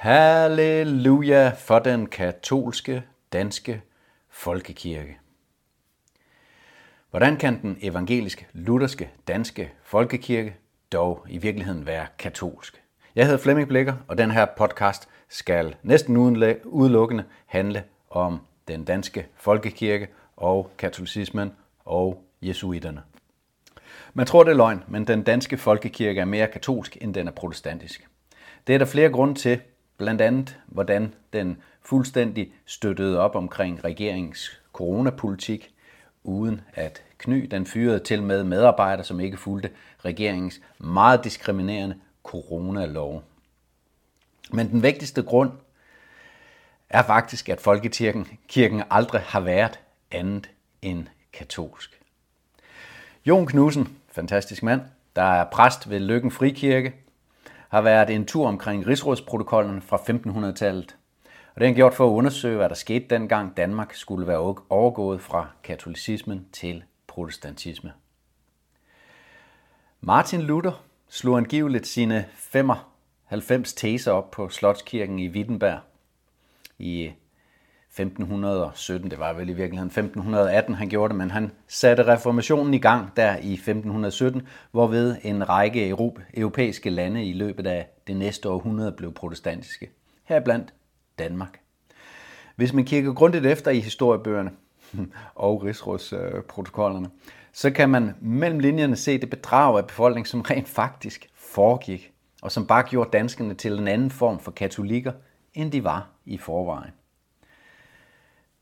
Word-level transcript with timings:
Halleluja 0.00 1.52
for 1.58 1.78
den 1.78 2.06
katolske 2.06 3.02
danske 3.32 3.82
folkekirke. 4.28 5.18
Hvordan 7.10 7.36
kan 7.36 7.62
den 7.62 7.78
evangeliske 7.82 8.46
lutherske 8.52 9.10
danske 9.28 9.72
folkekirke 9.82 10.56
dog 10.92 11.26
i 11.28 11.38
virkeligheden 11.38 11.86
være 11.86 12.06
katolsk? 12.18 12.82
Jeg 13.14 13.24
hedder 13.26 13.38
Flemming 13.38 13.68
Blikker, 13.68 13.94
og 14.08 14.18
den 14.18 14.30
her 14.30 14.46
podcast 14.56 15.08
skal 15.28 15.76
næsten 15.82 16.16
udelukkende 16.64 17.24
handle 17.46 17.84
om 18.10 18.40
den 18.68 18.84
danske 18.84 19.26
folkekirke 19.36 20.08
og 20.36 20.70
katolicismen 20.78 21.52
og 21.84 22.24
jesuiterne. 22.42 23.02
Man 24.14 24.26
tror, 24.26 24.42
det 24.42 24.50
er 24.50 24.56
løgn, 24.56 24.84
men 24.88 25.06
den 25.06 25.22
danske 25.22 25.58
folkekirke 25.58 26.20
er 26.20 26.24
mere 26.24 26.46
katolsk, 26.46 26.96
end 27.00 27.14
den 27.14 27.28
er 27.28 27.32
protestantisk. 27.32 28.08
Det 28.66 28.74
er 28.74 28.78
der 28.78 28.86
flere 28.86 29.10
grunde 29.10 29.34
til, 29.34 29.60
Blandt 30.00 30.20
andet, 30.20 30.58
hvordan 30.66 31.14
den 31.32 31.62
fuldstændig 31.82 32.52
støttede 32.66 33.18
op 33.18 33.34
omkring 33.34 33.84
regeringens 33.84 34.60
coronapolitik, 34.72 35.74
uden 36.24 36.60
at 36.74 37.02
kny. 37.18 37.46
Den 37.50 37.66
fyrede 37.66 37.98
til 37.98 38.22
med 38.22 38.44
medarbejdere, 38.44 39.04
som 39.04 39.20
ikke 39.20 39.36
fulgte 39.36 39.70
regeringens 40.04 40.60
meget 40.78 41.24
diskriminerende 41.24 41.96
coronalov. 42.22 43.22
Men 44.52 44.70
den 44.70 44.82
vigtigste 44.82 45.22
grund 45.22 45.50
er 46.90 47.02
faktisk, 47.02 47.48
at 47.48 47.60
folkekirken 47.60 48.38
kirken 48.48 48.82
aldrig 48.90 49.20
har 49.20 49.40
været 49.40 49.80
andet 50.10 50.50
end 50.82 51.06
katolsk. 51.32 52.00
Jon 53.26 53.46
Knudsen, 53.46 53.96
fantastisk 54.12 54.62
mand, 54.62 54.80
der 55.16 55.22
er 55.22 55.44
præst 55.44 55.90
ved 55.90 56.00
Lykken 56.00 56.30
Frikirke, 56.30 56.94
har 57.70 57.80
været 57.80 58.10
en 58.10 58.26
tur 58.26 58.46
omkring 58.48 58.86
rigsrådsprotokollen 58.86 59.82
fra 59.82 59.96
1500-tallet. 59.96 60.96
Og 61.54 61.60
det 61.60 61.68
har 61.68 61.74
gjort 61.74 61.94
for 61.94 62.06
at 62.06 62.10
undersøge, 62.10 62.56
hvad 62.56 62.68
der 62.68 62.74
skete 62.74 63.06
dengang 63.10 63.56
Danmark 63.56 63.94
skulle 63.94 64.26
være 64.26 64.54
overgået 64.68 65.20
fra 65.20 65.46
katolicismen 65.62 66.46
til 66.52 66.84
protestantisme. 67.06 67.92
Martin 70.00 70.42
Luther 70.42 70.84
slog 71.08 71.36
angiveligt 71.36 71.86
sine 71.86 72.24
95 72.34 73.72
teser 73.72 74.12
op 74.12 74.30
på 74.30 74.48
Slotskirken 74.48 75.18
i 75.18 75.28
Wittenberg 75.28 75.80
i 76.78 77.12
1517, 77.90 79.10
det 79.10 79.18
var 79.18 79.32
vel 79.32 79.48
i 79.48 79.52
virkeligheden 79.52 79.88
1518, 79.88 80.74
han 80.74 80.88
gjorde 80.88 81.08
det, 81.08 81.18
men 81.18 81.30
han 81.30 81.52
satte 81.68 82.06
reformationen 82.06 82.74
i 82.74 82.78
gang 82.78 83.16
der 83.16 83.36
i 83.36 83.52
1517, 83.52 84.42
hvorved 84.70 85.16
en 85.22 85.48
række 85.48 85.96
europæiske 86.34 86.90
lande 86.90 87.24
i 87.24 87.32
løbet 87.32 87.66
af 87.66 87.88
det 88.06 88.16
næste 88.16 88.48
århundrede 88.48 88.92
blev 88.92 89.14
protestantiske, 89.14 89.90
heriblandt 90.24 90.74
Danmark. 91.18 91.60
Hvis 92.56 92.72
man 92.72 92.84
kigger 92.84 93.12
grundigt 93.12 93.46
efter 93.46 93.70
i 93.70 93.80
historiebøgerne 93.80 94.50
og 95.34 95.64
rigsrådsprotokollerne, 95.64 97.10
så 97.52 97.70
kan 97.70 97.90
man 97.90 98.14
mellem 98.20 98.58
linjerne 98.58 98.96
se 98.96 99.18
det 99.18 99.30
bedrag 99.30 99.78
af 99.78 99.86
befolkningen, 99.86 100.26
som 100.26 100.40
rent 100.40 100.68
faktisk 100.68 101.30
foregik, 101.34 102.12
og 102.42 102.52
som 102.52 102.66
bare 102.66 102.82
gjorde 102.82 103.10
danskerne 103.12 103.54
til 103.54 103.78
en 103.78 103.88
anden 103.88 104.10
form 104.10 104.38
for 104.38 104.50
katolikker, 104.50 105.12
end 105.54 105.72
de 105.72 105.84
var 105.84 106.08
i 106.24 106.38
forvejen. 106.38 106.92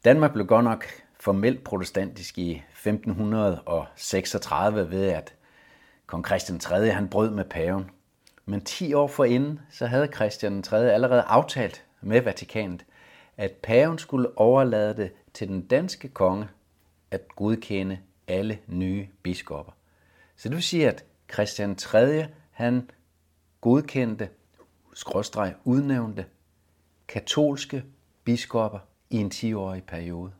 Danmark 0.04 0.32
blev 0.32 0.46
godt 0.46 0.64
nok 0.64 0.84
formelt 1.20 1.64
protestantisk 1.64 2.38
i 2.38 2.62
1536 2.72 4.90
ved, 4.90 5.08
at 5.08 5.34
kong 6.06 6.26
Christian 6.26 6.58
3. 6.58 6.90
han 6.90 7.08
brød 7.08 7.30
med 7.30 7.44
paven. 7.44 7.90
Men 8.46 8.60
10 8.60 8.94
år 8.94 9.06
forinden, 9.06 9.60
så 9.70 9.86
havde 9.86 10.08
Christian 10.14 10.62
3. 10.62 10.92
allerede 10.92 11.22
aftalt 11.22 11.84
med 12.00 12.20
Vatikanet, 12.20 12.84
at 13.36 13.52
paven 13.52 13.98
skulle 13.98 14.38
overlade 14.38 14.96
det 14.96 15.12
til 15.34 15.48
den 15.48 15.66
danske 15.66 16.08
konge 16.08 16.48
at 17.10 17.28
godkende 17.36 17.98
alle 18.28 18.58
nye 18.66 19.08
biskopper. 19.22 19.72
Så 20.36 20.48
det 20.48 20.54
vil 20.54 20.64
sige, 20.64 20.88
at 20.88 21.04
Christian 21.32 21.76
3. 21.76 22.26
han 22.50 22.90
godkendte, 23.60 24.28
skråstreg 24.94 25.54
udnævnte, 25.64 26.24
katolske 27.08 27.84
biskopper 28.24 28.78
i 29.10 29.16
en 29.16 29.30
10-årig 29.34 29.84
periode. 29.84 30.32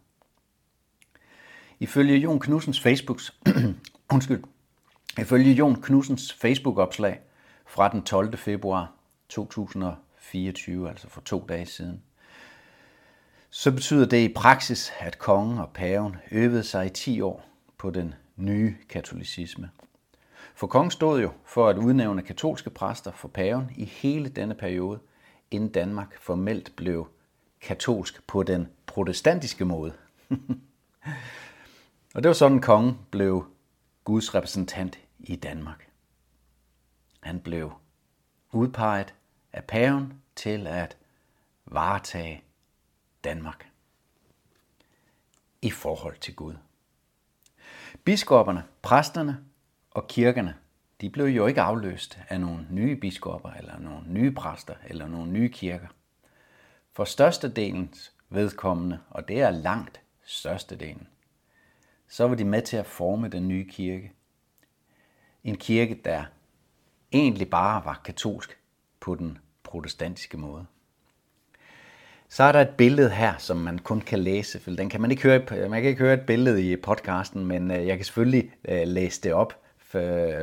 Ifølge 1.80 2.16
Jon 2.16 2.40
Knudsens 2.40 2.80
Facebooks, 2.80 3.34
undskyld, 4.14 4.44
ifølge 5.18 5.52
Jon 5.52 5.82
Knudsens 5.82 6.32
Facebook-opslag 6.32 7.20
fra 7.66 7.88
den 7.88 8.02
12. 8.02 8.36
februar 8.36 8.92
2024, 9.28 10.88
altså 10.88 11.08
for 11.08 11.20
to 11.20 11.44
dage 11.48 11.66
siden, 11.66 12.02
så 13.50 13.72
betyder 13.72 14.06
det 14.06 14.30
i 14.30 14.32
praksis, 14.32 14.92
at 14.98 15.18
kongen 15.18 15.58
og 15.58 15.70
paven 15.74 16.16
øvede 16.30 16.64
sig 16.64 16.86
i 16.86 16.88
10 16.88 17.20
år 17.20 17.44
på 17.78 17.90
den 17.90 18.14
nye 18.36 18.76
katolicisme. 18.88 19.70
For 20.54 20.66
kongen 20.66 20.90
stod 20.90 21.20
jo 21.20 21.32
for 21.44 21.68
at 21.68 21.78
udnævne 21.78 22.22
katolske 22.22 22.70
præster 22.70 23.12
for 23.12 23.28
paven 23.28 23.70
i 23.76 23.84
hele 23.84 24.28
denne 24.28 24.54
periode, 24.54 24.98
inden 25.50 25.72
Danmark 25.72 26.20
formelt 26.20 26.72
blev 26.76 27.08
katolsk 27.60 28.26
på 28.26 28.42
den 28.42 28.68
protestantiske 28.86 29.64
måde. 29.64 29.92
og 32.14 32.22
det 32.22 32.28
var 32.28 32.32
sådan, 32.32 32.60
kongen 32.60 32.98
blev 33.10 33.46
Guds 34.04 34.34
repræsentant 34.34 34.98
i 35.18 35.36
Danmark. 35.36 35.88
Han 37.20 37.40
blev 37.40 37.72
udpeget 38.52 39.14
af 39.52 39.64
paven 39.64 40.22
til 40.36 40.66
at 40.66 40.96
varetage 41.66 42.42
Danmark 43.24 43.68
i 45.62 45.70
forhold 45.70 46.16
til 46.18 46.34
Gud. 46.34 46.54
Biskopperne, 48.04 48.64
præsterne 48.82 49.44
og 49.90 50.06
kirkerne, 50.08 50.54
de 51.00 51.10
blev 51.10 51.26
jo 51.26 51.46
ikke 51.46 51.60
afløst 51.60 52.18
af 52.28 52.40
nogle 52.40 52.66
nye 52.70 52.96
biskopper, 52.96 53.50
eller 53.50 53.78
nogle 53.78 54.12
nye 54.12 54.30
præster, 54.30 54.74
eller 54.86 55.08
nogle 55.08 55.32
nye 55.32 55.48
kirker. 55.48 55.86
For 56.98 57.04
størstedelens 57.04 58.12
vedkommende, 58.30 58.98
og 59.10 59.28
det 59.28 59.40
er 59.40 59.50
langt 59.50 60.00
størstedelen, 60.24 61.08
så 62.08 62.28
var 62.28 62.34
de 62.34 62.44
med 62.44 62.62
til 62.62 62.76
at 62.76 62.86
forme 62.86 63.28
den 63.28 63.48
nye 63.48 63.64
kirke. 63.64 64.12
En 65.44 65.56
kirke, 65.56 66.00
der 66.04 66.24
egentlig 67.12 67.50
bare 67.50 67.84
var 67.84 68.00
katolsk 68.04 68.58
på 69.00 69.14
den 69.14 69.38
protestantiske 69.62 70.36
måde. 70.36 70.66
Så 72.28 72.42
er 72.42 72.52
der 72.52 72.60
et 72.60 72.76
billede 72.76 73.10
her, 73.10 73.34
som 73.36 73.56
man 73.56 73.78
kun 73.78 74.00
kan 74.00 74.18
læse. 74.18 74.60
For 74.60 74.70
den 74.70 74.90
kan 74.90 75.00
man 75.00 75.10
ikke 75.10 75.22
høre, 75.22 75.68
man 75.68 75.82
kan 75.82 75.90
ikke 75.90 76.02
høre 76.02 76.14
et 76.14 76.26
billede 76.26 76.72
i 76.72 76.76
podcasten, 76.76 77.46
men 77.46 77.70
øh, 77.70 77.86
jeg 77.86 77.96
kan 77.96 78.04
selvfølgelig 78.04 78.52
øh, 78.68 78.88
læse 78.88 79.22
det 79.22 79.32
op, 79.32 79.62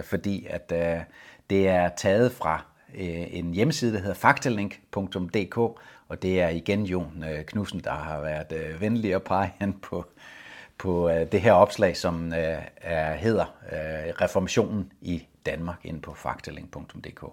fordi 0.04 0.46
at 0.50 0.72
øh, 0.76 1.04
det 1.50 1.68
er 1.68 1.90
taget 1.90 2.32
fra 2.32 2.75
Øh, 2.98 3.28
en 3.36 3.54
hjemmeside, 3.54 3.94
der 3.94 4.00
hedder 4.00 4.14
faktalink.dk, 4.14 5.58
og 6.08 6.22
det 6.22 6.42
er 6.42 6.50
igen 6.50 6.86
Jon 6.86 7.24
øh, 7.24 7.46
Knudsen, 7.46 7.80
der 7.80 7.92
har 7.92 8.22
været 8.22 8.52
øh, 8.52 8.82
venlig 8.82 9.16
at 9.16 9.24
pege 9.24 9.54
hen 9.60 9.74
på, 9.74 10.06
på 10.78 11.10
det 11.32 11.42
her 11.42 11.54
opslag, 11.54 11.98
som 11.98 12.34
er, 12.36 13.14
hedder 13.14 13.46
Reformationen 14.22 14.92
i 15.02 15.28
Danmark 15.46 15.86
inde 15.86 16.02
på 16.02 16.14
faktalink.dk. 16.14 17.24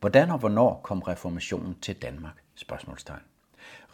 Hvordan 0.00 0.30
og 0.30 0.38
hvornår 0.38 0.80
kom 0.82 0.98
reformationen 0.98 1.76
til 1.82 1.94
Danmark? 1.94 2.34
Spørgsmålstegn. 2.54 3.20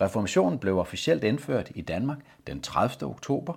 Reformationen 0.00 0.58
blev 0.58 0.78
officielt 0.78 1.24
indført 1.24 1.72
i 1.74 1.80
Danmark 1.80 2.18
den 2.46 2.60
30. 2.62 3.10
oktober 3.10 3.54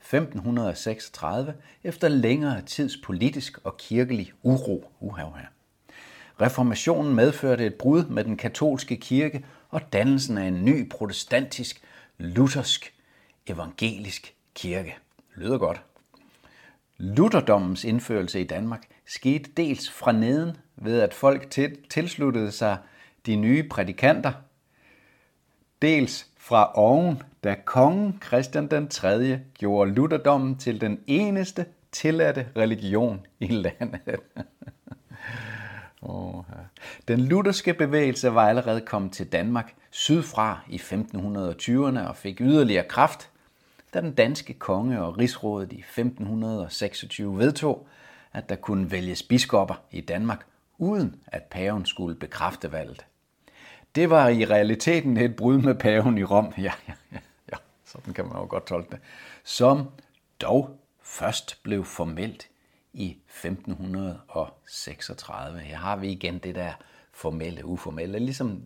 1536 0.00 1.54
efter 1.84 2.08
længere 2.08 2.62
tids 2.62 2.96
politisk 3.04 3.58
og 3.64 3.76
kirkelig 3.76 4.32
uro. 4.42 4.92
Uhav 5.00 5.36
her. 5.36 5.46
Reformationen 6.40 7.14
medførte 7.14 7.66
et 7.66 7.74
brud 7.74 8.04
med 8.04 8.24
den 8.24 8.36
katolske 8.36 8.96
kirke 8.96 9.44
og 9.70 9.92
dannelsen 9.92 10.38
af 10.38 10.44
en 10.44 10.64
ny 10.64 10.88
protestantisk, 10.88 11.82
luthersk, 12.18 12.94
evangelisk 13.46 14.34
kirke. 14.54 14.96
Lyder 15.34 15.58
godt. 15.58 15.82
Lutherdommens 16.98 17.84
indførelse 17.84 18.40
i 18.40 18.44
Danmark 18.44 18.86
skete 19.06 19.50
dels 19.56 19.90
fra 19.90 20.12
neden 20.12 20.56
ved, 20.76 21.00
at 21.00 21.14
folk 21.14 21.50
tilsluttede 21.90 22.52
sig 22.52 22.78
de 23.26 23.36
nye 23.36 23.68
prædikanter, 23.68 24.32
dels 25.82 26.26
fra 26.36 26.72
oven, 26.74 27.22
da 27.44 27.56
kongen 27.64 28.22
Christian 28.26 28.66
den 28.66 28.88
3. 28.88 29.40
gjorde 29.54 29.90
lutherdommen 29.90 30.56
til 30.56 30.80
den 30.80 31.00
eneste 31.06 31.66
tilladte 31.92 32.48
religion 32.56 33.26
i 33.40 33.46
landet. 33.46 34.00
Oh, 36.02 36.44
ja. 36.48 36.54
Den 37.08 37.20
lutherske 37.20 37.74
bevægelse 37.74 38.34
var 38.34 38.48
allerede 38.48 38.80
kommet 38.80 39.12
til 39.12 39.32
Danmark 39.32 39.74
sydfra 39.90 40.60
i 40.68 40.76
1520'erne 40.76 42.08
og 42.08 42.16
fik 42.16 42.40
yderligere 42.40 42.88
kraft, 42.88 43.30
da 43.94 44.00
den 44.00 44.14
danske 44.14 44.54
konge 44.54 45.02
og 45.02 45.18
rigsrådet 45.18 45.72
i 45.72 45.78
1526 45.78 47.38
vedtog, 47.38 47.88
at 48.32 48.48
der 48.48 48.56
kunne 48.56 48.90
vælges 48.90 49.22
biskopper 49.22 49.74
i 49.90 50.00
Danmark, 50.00 50.46
uden 50.78 51.16
at 51.26 51.42
paven 51.42 51.86
skulle 51.86 52.14
bekræfte 52.14 52.72
valget. 52.72 53.06
Det 53.94 54.10
var 54.10 54.28
i 54.28 54.44
realiteten 54.44 55.16
et 55.16 55.36
brud 55.36 55.58
med 55.58 55.74
paven 55.74 56.18
i 56.18 56.24
Rom. 56.24 56.52
Ja, 56.58 56.72
ja, 56.88 56.92
ja, 57.12 57.18
ja. 57.52 57.56
sådan 57.84 58.14
kan 58.14 58.24
man 58.24 58.36
jo 58.36 58.46
godt 58.48 58.66
tolke 58.66 58.90
det. 58.90 58.98
Som 59.44 59.90
dog 60.40 60.78
først 61.02 61.62
blev 61.62 61.84
formelt 61.84 62.47
i 62.92 63.18
1536. 63.26 65.58
Her 65.58 65.76
har 65.76 65.96
vi 65.96 66.08
igen 66.08 66.38
det 66.38 66.54
der 66.54 66.72
formelle, 67.12 67.64
uformelle. 67.64 68.18
Ligesom, 68.18 68.62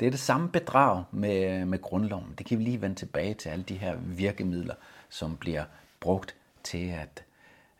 det 0.00 0.06
er 0.06 0.10
det 0.10 0.20
samme 0.20 0.48
bedrag 0.48 1.04
med, 1.10 1.64
med 1.64 1.82
grundloven. 1.82 2.34
Det 2.38 2.46
kan 2.46 2.58
vi 2.58 2.64
lige 2.64 2.80
vende 2.80 2.96
tilbage 2.96 3.34
til 3.34 3.48
alle 3.48 3.64
de 3.64 3.78
her 3.78 3.96
virkemidler, 3.96 4.74
som 5.08 5.36
bliver 5.36 5.64
brugt 6.00 6.36
til 6.62 6.88
at 6.88 7.24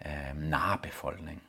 øh, 0.06 0.42
narre 0.42 0.78
befolkningen. 0.82 1.42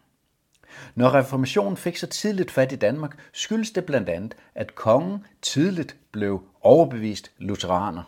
Når 0.95 1.13
reformationen 1.13 1.77
fik 1.77 1.97
så 1.97 2.07
tidligt 2.07 2.51
fat 2.51 2.71
i 2.71 2.75
Danmark, 2.75 3.17
skyldes 3.33 3.71
det 3.71 3.85
blandt 3.85 4.09
andet, 4.09 4.35
at 4.55 4.75
kongen 4.75 5.25
tidligt 5.41 5.95
blev 6.11 6.43
overbevist 6.61 7.31
lutheraner. 7.37 8.03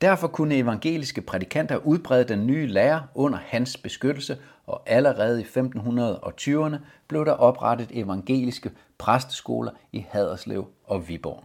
Derfor 0.00 0.28
kunne 0.28 0.54
evangeliske 0.54 1.20
prædikanter 1.20 1.76
udbrede 1.76 2.24
den 2.24 2.46
nye 2.46 2.66
lære 2.66 3.06
under 3.14 3.38
hans 3.38 3.76
beskyttelse, 3.76 4.38
og 4.66 4.82
allerede 4.86 5.40
i 5.40 5.44
1520'erne 5.44 6.76
blev 7.08 7.24
der 7.24 7.32
oprettet 7.32 7.88
evangeliske 7.92 8.70
præsteskoler 8.98 9.72
i 9.92 10.06
Haderslev 10.08 10.68
og 10.84 11.08
Viborg. 11.08 11.44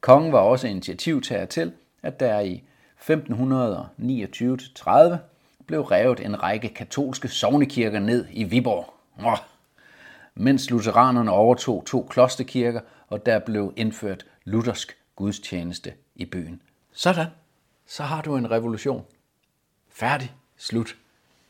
Kongen 0.00 0.32
var 0.32 0.38
også 0.38 0.68
initiativtager 0.68 1.44
til, 1.44 1.72
at 2.02 2.20
der 2.20 2.40
i 2.40 2.62
1529-30 3.00 5.16
blev 5.66 5.82
revet 5.82 6.20
en 6.20 6.42
række 6.42 6.68
katolske 6.68 7.28
sovnekirker 7.28 8.00
ned 8.00 8.26
i 8.32 8.44
Viborg. 8.44 8.94
Oh. 9.24 9.38
Mens 10.34 10.70
lutheranerne 10.70 11.30
overtog 11.30 11.82
to 11.86 12.06
klosterkirker, 12.10 12.80
og 13.08 13.26
der 13.26 13.38
blev 13.38 13.72
indført 13.76 14.26
luthersk 14.44 14.96
gudstjeneste 15.16 15.92
i 16.14 16.24
byen. 16.24 16.62
Sådan 16.92 17.26
så 17.92 18.02
har 18.02 18.22
du 18.22 18.36
en 18.36 18.50
revolution. 18.50 19.04
Færdig. 19.90 20.32
Slut. 20.56 20.96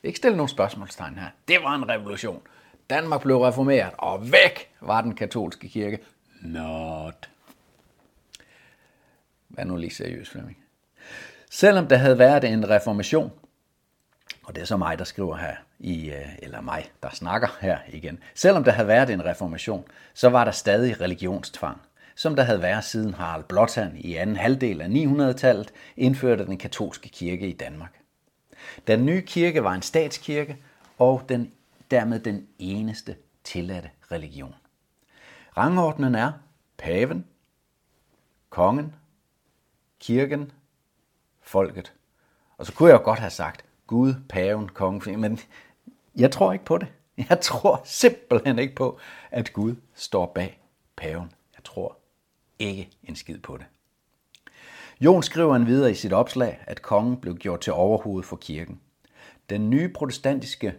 Ikke 0.03 0.17
stille 0.17 0.37
nogen 0.37 0.49
spørgsmålstegn 0.49 1.17
her. 1.17 1.27
Det 1.47 1.63
var 1.63 1.75
en 1.75 1.89
revolution. 1.89 2.41
Danmark 2.89 3.21
blev 3.21 3.37
reformeret, 3.37 3.91
og 3.97 4.31
væk 4.31 4.71
var 4.81 5.01
den 5.01 5.15
katolske 5.15 5.69
kirke. 5.69 5.99
Not. 6.41 7.29
Vær 9.49 9.63
nu 9.63 9.77
lige 9.77 9.93
seriøs, 9.93 10.29
Flemming. 10.29 10.57
Selvom 11.49 11.87
der 11.87 11.97
havde 11.97 12.19
været 12.19 12.43
en 12.43 12.69
reformation, 12.69 13.31
og 14.43 14.55
det 14.55 14.61
er 14.61 14.65
så 14.65 14.77
mig, 14.77 14.99
der 14.99 15.05
skriver 15.05 15.35
her, 15.37 15.55
i, 15.79 16.09
øh, 16.09 16.35
eller 16.39 16.61
mig, 16.61 16.91
der 17.03 17.09
snakker 17.09 17.57
her 17.61 17.77
igen. 17.87 18.19
Selvom 18.35 18.63
der 18.63 18.71
havde 18.71 18.87
været 18.87 19.09
en 19.09 19.25
reformation, 19.25 19.85
så 20.13 20.29
var 20.29 20.43
der 20.43 20.51
stadig 20.51 21.01
religionstvang 21.01 21.81
som 22.15 22.35
der 22.35 22.43
havde 22.43 22.61
været 22.61 22.83
siden 22.83 23.13
Harald 23.13 23.43
Blåtand 23.43 23.97
i 23.97 24.15
anden 24.15 24.35
halvdel 24.35 24.81
af 24.81 24.87
900-tallet 24.87 25.73
indførte 25.97 26.45
den 26.45 26.57
katolske 26.57 27.09
kirke 27.09 27.47
i 27.47 27.53
Danmark. 27.53 27.99
Den 28.87 29.05
nye 29.05 29.21
kirke 29.21 29.63
var 29.63 29.73
en 29.73 29.81
statskirke 29.81 30.57
og 30.97 31.21
den, 31.29 31.51
dermed 31.91 32.19
den 32.19 32.47
eneste 32.59 33.15
tilladte 33.43 33.89
religion. 34.11 34.55
Rangordnen 35.57 36.15
er 36.15 36.31
paven, 36.77 37.25
kongen, 38.49 38.95
kirken, 39.99 40.51
folket. 41.41 41.93
Og 42.57 42.65
så 42.65 42.73
kunne 42.73 42.89
jeg 42.89 42.99
jo 42.99 43.03
godt 43.03 43.19
have 43.19 43.29
sagt 43.29 43.65
Gud, 43.87 44.13
paven, 44.29 44.69
kongen, 44.69 45.21
men 45.21 45.39
jeg 46.15 46.31
tror 46.31 46.53
ikke 46.53 46.65
på 46.65 46.77
det. 46.77 46.87
Jeg 47.29 47.41
tror 47.41 47.81
simpelthen 47.85 48.59
ikke 48.59 48.75
på, 48.75 48.99
at 49.31 49.53
Gud 49.53 49.75
står 49.93 50.31
bag 50.35 50.61
paven. 50.95 51.31
Jeg 51.55 51.63
tror 51.63 51.97
ikke 52.59 52.89
en 53.03 53.15
skid 53.15 53.39
på 53.39 53.57
det. 53.57 53.65
Jon 55.01 55.23
skriver 55.23 55.55
en 55.55 55.67
videre 55.67 55.91
i 55.91 55.95
sit 55.95 56.13
opslag, 56.13 56.59
at 56.67 56.81
kongen 56.81 57.17
blev 57.17 57.35
gjort 57.37 57.59
til 57.59 57.73
overhoved 57.73 58.23
for 58.23 58.35
kirken. 58.35 58.79
Den 59.49 59.69
nye 59.69 59.89
protestantiske 59.89 60.73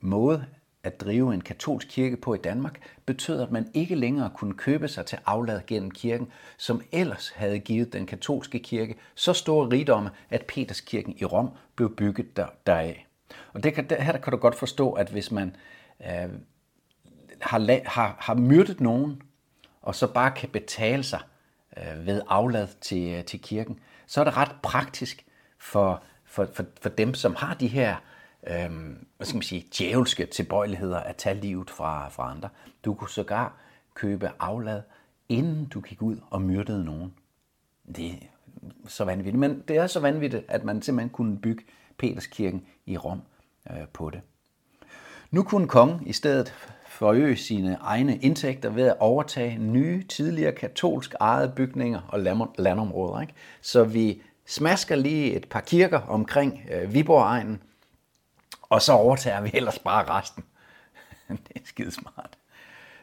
måde 0.00 0.46
at 0.82 1.00
drive 1.00 1.34
en 1.34 1.40
katolsk 1.40 1.88
kirke 1.88 2.16
på 2.16 2.34
i 2.34 2.38
Danmark 2.38 2.80
betød, 3.06 3.40
at 3.40 3.50
man 3.50 3.70
ikke 3.74 3.94
længere 3.94 4.30
kunne 4.34 4.54
købe 4.54 4.88
sig 4.88 5.06
til 5.06 5.18
aflad 5.26 5.60
gennem 5.66 5.90
kirken, 5.90 6.28
som 6.56 6.82
ellers 6.92 7.28
havde 7.28 7.58
givet 7.58 7.92
den 7.92 8.06
katolske 8.06 8.58
kirke 8.58 8.96
så 9.14 9.32
store 9.32 9.70
rigdomme, 9.70 10.10
at 10.30 10.44
Peterskirken 10.46 11.14
i 11.18 11.24
Rom 11.24 11.48
blev 11.76 11.96
bygget 11.96 12.36
der, 12.36 12.46
deraf. 12.66 13.06
Og 13.52 13.62
det 13.62 13.74
kan, 13.74 13.86
her 14.00 14.18
kan 14.18 14.30
du 14.30 14.36
godt 14.36 14.54
forstå, 14.54 14.92
at 14.92 15.10
hvis 15.10 15.30
man 15.30 15.56
øh, 16.00 16.28
har, 17.40 17.88
har, 17.90 18.16
har 18.18 18.34
myrdet 18.34 18.80
nogen, 18.80 19.22
og 19.86 19.94
så 19.94 20.06
bare 20.06 20.30
kan 20.30 20.48
betale 20.48 21.02
sig 21.02 21.20
øh, 21.76 22.06
ved 22.06 22.22
aflad 22.28 22.68
til, 22.80 23.12
øh, 23.12 23.24
til 23.24 23.40
kirken, 23.40 23.80
så 24.06 24.20
er 24.20 24.24
det 24.24 24.36
ret 24.36 24.52
praktisk 24.62 25.26
for, 25.58 26.02
for, 26.24 26.48
for, 26.54 26.64
for 26.82 26.88
dem, 26.88 27.14
som 27.14 27.34
har 27.34 27.54
de 27.54 27.66
her 27.66 27.96
øh, 28.46 28.70
hvad 29.16 29.26
skal 29.26 29.36
man 29.36 29.42
sige, 29.42 29.66
djævelske 29.78 30.26
tilbøjeligheder 30.26 31.00
at 31.00 31.16
tage 31.16 31.40
livet 31.40 31.70
fra, 31.70 32.08
fra 32.08 32.30
andre. 32.30 32.48
Du 32.84 32.94
kunne 32.94 33.10
sågar 33.10 33.56
købe 33.94 34.30
aflad, 34.38 34.82
inden 35.28 35.66
du 35.66 35.80
gik 35.80 36.02
ud 36.02 36.16
og 36.30 36.42
myrdede 36.42 36.84
nogen. 36.84 37.14
Det 37.96 38.06
er 38.06 38.16
så 38.88 39.04
vanvittigt. 39.04 39.38
Men 39.38 39.64
det 39.68 39.76
er 39.76 39.86
så 39.86 40.00
vanvittigt, 40.00 40.44
at 40.48 40.64
man 40.64 40.82
simpelthen 40.82 41.10
kunne 41.10 41.38
bygge 41.38 41.64
Peterskirken 41.98 42.66
i 42.86 42.96
Rom 42.96 43.22
øh, 43.70 43.88
på 43.92 44.10
det. 44.10 44.20
Nu 45.30 45.42
kunne 45.42 45.68
kongen 45.68 46.06
i 46.06 46.12
stedet 46.12 46.54
forøge 46.96 47.36
sine 47.36 47.78
egne 47.80 48.16
indtægter 48.16 48.70
ved 48.70 48.86
at 48.86 48.96
overtage 48.98 49.58
nye, 49.58 50.04
tidligere 50.04 50.52
katolsk 50.52 51.14
ejede 51.20 51.52
bygninger 51.56 52.00
og 52.08 52.20
landområder. 52.58 53.20
Ikke? 53.20 53.34
Så 53.60 53.84
vi 53.84 54.22
smasker 54.46 54.96
lige 54.96 55.34
et 55.34 55.48
par 55.48 55.60
kirker 55.60 56.00
omkring 56.00 56.66
øh, 56.70 56.94
Viborg-egnen, 56.94 57.62
og 58.62 58.82
så 58.82 58.92
overtager 58.92 59.40
vi 59.40 59.50
ellers 59.54 59.78
bare 59.78 60.04
resten. 60.04 60.44
det 61.48 61.56
er 61.56 61.60
skide 61.64 61.90
smart. 61.90 62.38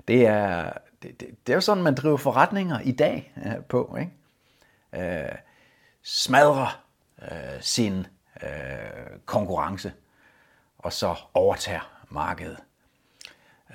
Det 0.08 0.28
er, 0.28 0.74
det, 1.04 1.20
det, 1.20 1.28
det 1.48 1.54
er 1.54 1.58
jo 1.58 1.62
sådan, 1.62 1.84
man 1.84 1.96
driver 1.96 2.18
forretninger 2.18 2.80
i 2.80 2.92
dag 2.92 3.34
øh, 3.46 3.64
på. 3.70 3.98
Ikke? 4.00 5.24
Øh, 5.26 5.36
smadrer 6.04 6.84
øh, 7.22 7.62
sin 7.62 8.08
øh, 8.44 8.50
konkurrence, 9.26 9.94
og 10.78 10.94
så 10.94 11.16
overtager 11.34 12.04
markedet 12.10 12.58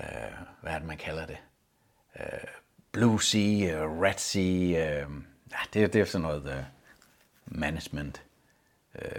øh, 0.01 0.33
hvad 0.63 0.73
er 0.73 0.79
det, 0.79 0.87
man 0.87 0.97
kalder 0.97 1.27
det? 1.27 1.37
Øh, 2.21 2.49
Blue 2.93 3.23
Sea, 3.23 3.41
øh, 3.41 4.01
Red 4.01 4.19
Sea, 4.19 4.43
øh, 4.43 5.11
ja, 5.51 5.59
det, 5.75 5.93
det 5.93 6.01
er 6.01 6.05
sådan 6.05 6.23
noget 6.23 6.47
øh, 6.47 6.63
management, 7.47 8.23
øh, 9.03 9.11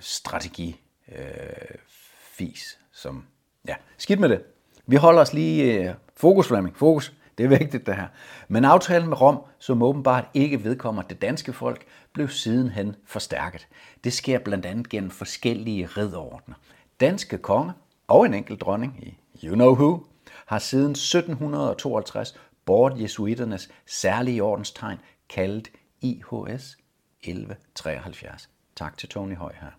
strategi, 0.00 0.80
øh, 1.12 1.78
fis, 2.20 2.78
som, 2.92 3.26
ja, 3.68 3.74
skidt 3.98 4.20
med 4.20 4.28
det. 4.28 4.42
Vi 4.86 4.96
holder 4.96 5.20
os 5.20 5.32
lige 5.32 5.88
øh, 5.88 5.94
fokus, 6.16 6.48
Flemming, 6.48 6.76
fokus. 6.76 7.12
Det 7.38 7.44
er 7.44 7.48
vigtigt 7.48 7.86
det 7.86 7.96
her. 7.96 8.06
Men 8.48 8.64
aftalen 8.64 9.08
med 9.08 9.20
Rom, 9.20 9.38
som 9.58 9.82
åbenbart 9.82 10.24
ikke 10.34 10.64
vedkommer 10.64 11.02
det 11.02 11.22
danske 11.22 11.52
folk, 11.52 11.84
blev 12.12 12.28
sidenhen 12.28 12.96
forstærket. 13.06 13.68
Det 14.04 14.12
sker 14.12 14.38
blandt 14.38 14.66
andet 14.66 14.88
gennem 14.88 15.10
forskellige 15.10 15.86
ridordner. 15.86 16.54
Danske 17.00 17.38
konge 17.38 17.72
og 18.08 18.26
en 18.26 18.34
enkelt 18.34 18.60
dronning 18.60 18.98
i 19.02 19.18
You 19.44 19.54
Know 19.54 19.74
Who 19.74 20.06
har 20.46 20.58
siden 20.58 20.90
1752 20.90 22.34
båret 22.64 23.00
jesuiternes 23.00 23.70
særlige 23.86 24.42
ordenstegn 24.42 24.98
kaldet 25.28 25.70
IHS 26.00 26.78
1173. 27.20 28.50
Tak 28.76 28.98
til 28.98 29.08
Tony 29.08 29.36
Høj 29.36 29.52
her. 29.60 29.70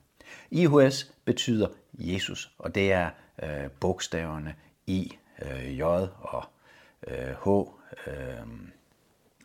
IHS 0.51 1.11
betyder 1.25 1.67
Jesus, 1.93 2.51
og 2.57 2.75
det 2.75 2.91
er 2.91 3.09
øh, 3.43 3.69
bogstaverne 3.79 4.55
I, 4.87 5.17
øh, 5.41 5.79
J 5.79 5.81
og 5.81 6.43
øh, 7.07 7.35
H 7.43 7.47
øh, 8.07 8.47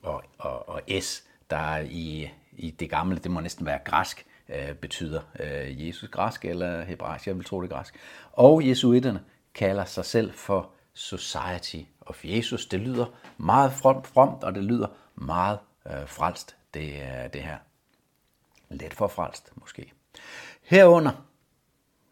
og, 0.03 0.23
og, 0.39 0.69
og 0.69 0.83
S, 1.00 1.25
der 1.50 1.57
er 1.57 1.81
i, 1.91 2.31
i 2.53 2.71
det 2.71 2.91
gamle, 2.91 3.19
det 3.19 3.31
må 3.31 3.41
næsten 3.41 3.67
være 3.67 3.79
græsk, 3.85 4.27
øh, 4.49 4.75
betyder 4.75 5.21
øh, 5.41 5.87
Jesus 5.87 6.09
græsk 6.09 6.45
eller 6.45 6.85
hebraisk, 6.85 7.27
jeg 7.27 7.37
vil 7.37 7.45
tro 7.45 7.62
det 7.62 7.71
græsk. 7.71 7.95
Og 8.33 8.69
jesuiterne 8.69 9.21
kalder 9.55 9.85
sig 9.85 10.05
selv 10.05 10.33
for 10.33 10.71
Society 11.00 11.83
of 12.00 12.25
Jesus. 12.25 12.66
Det 12.66 12.80
lyder 12.80 13.07
meget 13.38 13.73
fromt, 13.73 14.45
og 14.45 14.54
det 14.54 14.64
lyder 14.64 14.87
meget 15.14 15.59
øh, 15.87 16.09
frelst, 16.09 16.57
det, 16.75 17.02
er 17.02 17.28
det 17.28 17.42
her. 17.42 17.59
Let 18.71 18.95
for 18.95 19.09
frelst, 19.09 19.50
måske. 19.54 19.92
Herunder, 20.62 21.12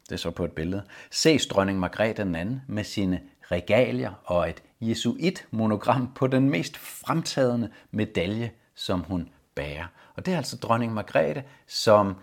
det 0.08 0.12
er 0.12 0.16
så 0.16 0.30
på 0.30 0.44
et 0.44 0.52
billede, 0.52 0.84
ses 1.10 1.46
dronning 1.46 1.78
Margrethe 1.78 2.24
den 2.24 2.34
anden 2.34 2.62
med 2.68 2.84
sine 2.84 3.20
regalier 3.42 4.12
og 4.24 4.50
et 4.50 4.62
jesuit-monogram 4.80 6.14
på 6.14 6.26
den 6.26 6.50
mest 6.50 6.76
fremtagende 6.76 7.70
medalje, 7.90 8.50
som 8.74 9.00
hun 9.00 9.28
bærer. 9.54 9.86
Og 10.16 10.26
det 10.26 10.34
er 10.34 10.36
altså 10.36 10.56
dronning 10.56 10.94
Margrethe, 10.94 11.44
som 11.66 12.16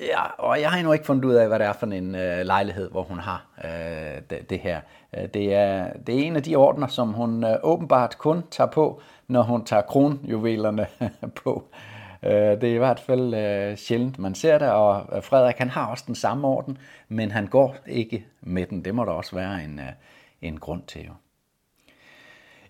Ja, 0.00 0.22
og 0.38 0.60
jeg 0.60 0.70
har 0.70 0.78
endnu 0.78 0.92
ikke 0.92 1.06
fundet 1.06 1.24
ud 1.24 1.34
af, 1.34 1.48
hvad 1.48 1.58
det 1.58 1.66
er 1.66 1.72
for 1.72 1.86
en 1.86 2.14
øh, 2.14 2.46
lejlighed, 2.46 2.90
hvor 2.90 3.02
hun 3.02 3.18
har 3.18 3.46
øh, 3.64 4.22
det, 4.30 4.50
det 4.50 4.58
her. 4.58 4.80
Øh, 5.16 5.28
det 5.34 5.54
er, 5.54 5.92
det 6.06 6.14
er 6.14 6.24
en 6.24 6.36
af 6.36 6.42
de 6.42 6.56
ordner, 6.56 6.86
som 6.86 7.12
hun 7.12 7.44
øh, 7.44 7.56
åbenbart 7.62 8.18
kun 8.18 8.42
tager 8.50 8.70
på, 8.70 9.00
når 9.28 9.42
hun 9.42 9.64
tager 9.64 9.82
kronjuvelerne 9.82 10.86
på. 11.44 11.64
Øh, 12.22 12.32
det 12.32 12.64
er 12.64 12.74
i 12.74 12.78
hvert 12.78 13.00
fald 13.00 13.34
øh, 13.34 13.76
sjældent, 13.76 14.18
man 14.18 14.34
ser 14.34 14.58
det, 14.58 14.70
og 14.70 15.16
øh, 15.16 15.22
Frederik 15.22 15.56
han 15.56 15.70
har 15.70 15.86
også 15.86 16.04
den 16.06 16.14
samme 16.14 16.46
orden, 16.46 16.78
men 17.08 17.30
han 17.30 17.46
går 17.46 17.76
ikke 17.86 18.26
med 18.40 18.66
den. 18.66 18.84
Det 18.84 18.94
må 18.94 19.04
der 19.04 19.12
også 19.12 19.36
være 19.36 19.64
en, 19.64 19.78
øh, 19.78 19.92
en 20.42 20.60
grund 20.60 20.82
til 20.82 21.04
jo. 21.04 21.12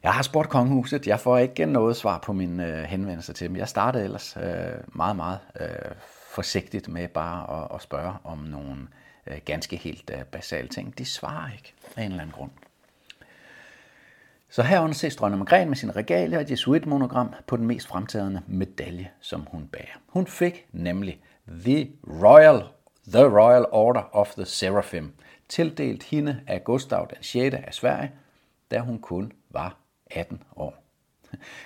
Jeg 0.03 0.13
har 0.13 0.23
spurgt 0.23 0.49
kongehuset. 0.49 1.07
Jeg 1.07 1.21
får 1.21 1.39
ikke 1.39 1.67
noget 1.67 1.97
svar 1.97 2.19
på 2.19 2.33
min 2.33 2.61
øh, 2.61 2.83
henvendelse 2.83 3.33
til 3.33 3.49
dem. 3.49 3.57
Jeg 3.57 3.69
startede 3.69 4.05
ellers 4.05 4.37
øh, 4.37 4.73
meget, 4.89 5.17
meget 5.17 5.39
øh, 5.61 5.95
forsigtigt 6.37 6.89
med 6.89 7.09
bare 7.09 7.63
at, 7.63 7.69
at 7.75 7.83
spørge 7.83 8.15
om 8.25 8.39
nogle 8.39 8.89
øh, 9.27 9.39
ganske 9.45 9.77
helt 9.77 10.11
øh, 10.15 10.25
basale 10.25 10.69
ting. 10.69 10.99
De 10.99 11.05
svarer 11.05 11.53
ikke 11.53 11.75
af 11.97 12.03
en 12.03 12.11
eller 12.11 12.23
anden 12.23 12.35
grund. 12.37 12.51
Så 14.49 14.63
herunder 14.63 14.95
ses 14.95 15.17
dronning 15.17 15.39
Margrethe 15.39 15.67
med 15.67 15.77
sin 15.77 15.97
regale 15.97 16.37
og 16.37 16.43
et 16.43 16.51
jesuitmonogram 16.51 17.35
på 17.47 17.57
den 17.57 17.67
mest 17.67 17.87
fremtagende 17.87 18.43
medalje, 18.47 19.11
som 19.21 19.47
hun 19.51 19.69
bærer. 19.69 20.01
Hun 20.07 20.27
fik 20.27 20.67
nemlig 20.73 21.21
The 21.49 21.93
Royal, 22.05 22.63
the 23.13 23.25
Royal 23.25 23.67
Order 23.71 24.03
of 24.13 24.35
the 24.35 24.45
Seraphim, 24.45 25.13
tildelt 25.49 26.03
hende 26.03 26.41
af 26.47 26.65
Gustav 26.65 27.07
den 27.15 27.23
6. 27.23 27.55
af 27.55 27.75
Sverige, 27.75 28.13
da 28.71 28.79
hun 28.79 28.99
kun 28.99 29.33
var 29.51 29.77
18 30.11 30.43
år. 30.57 30.75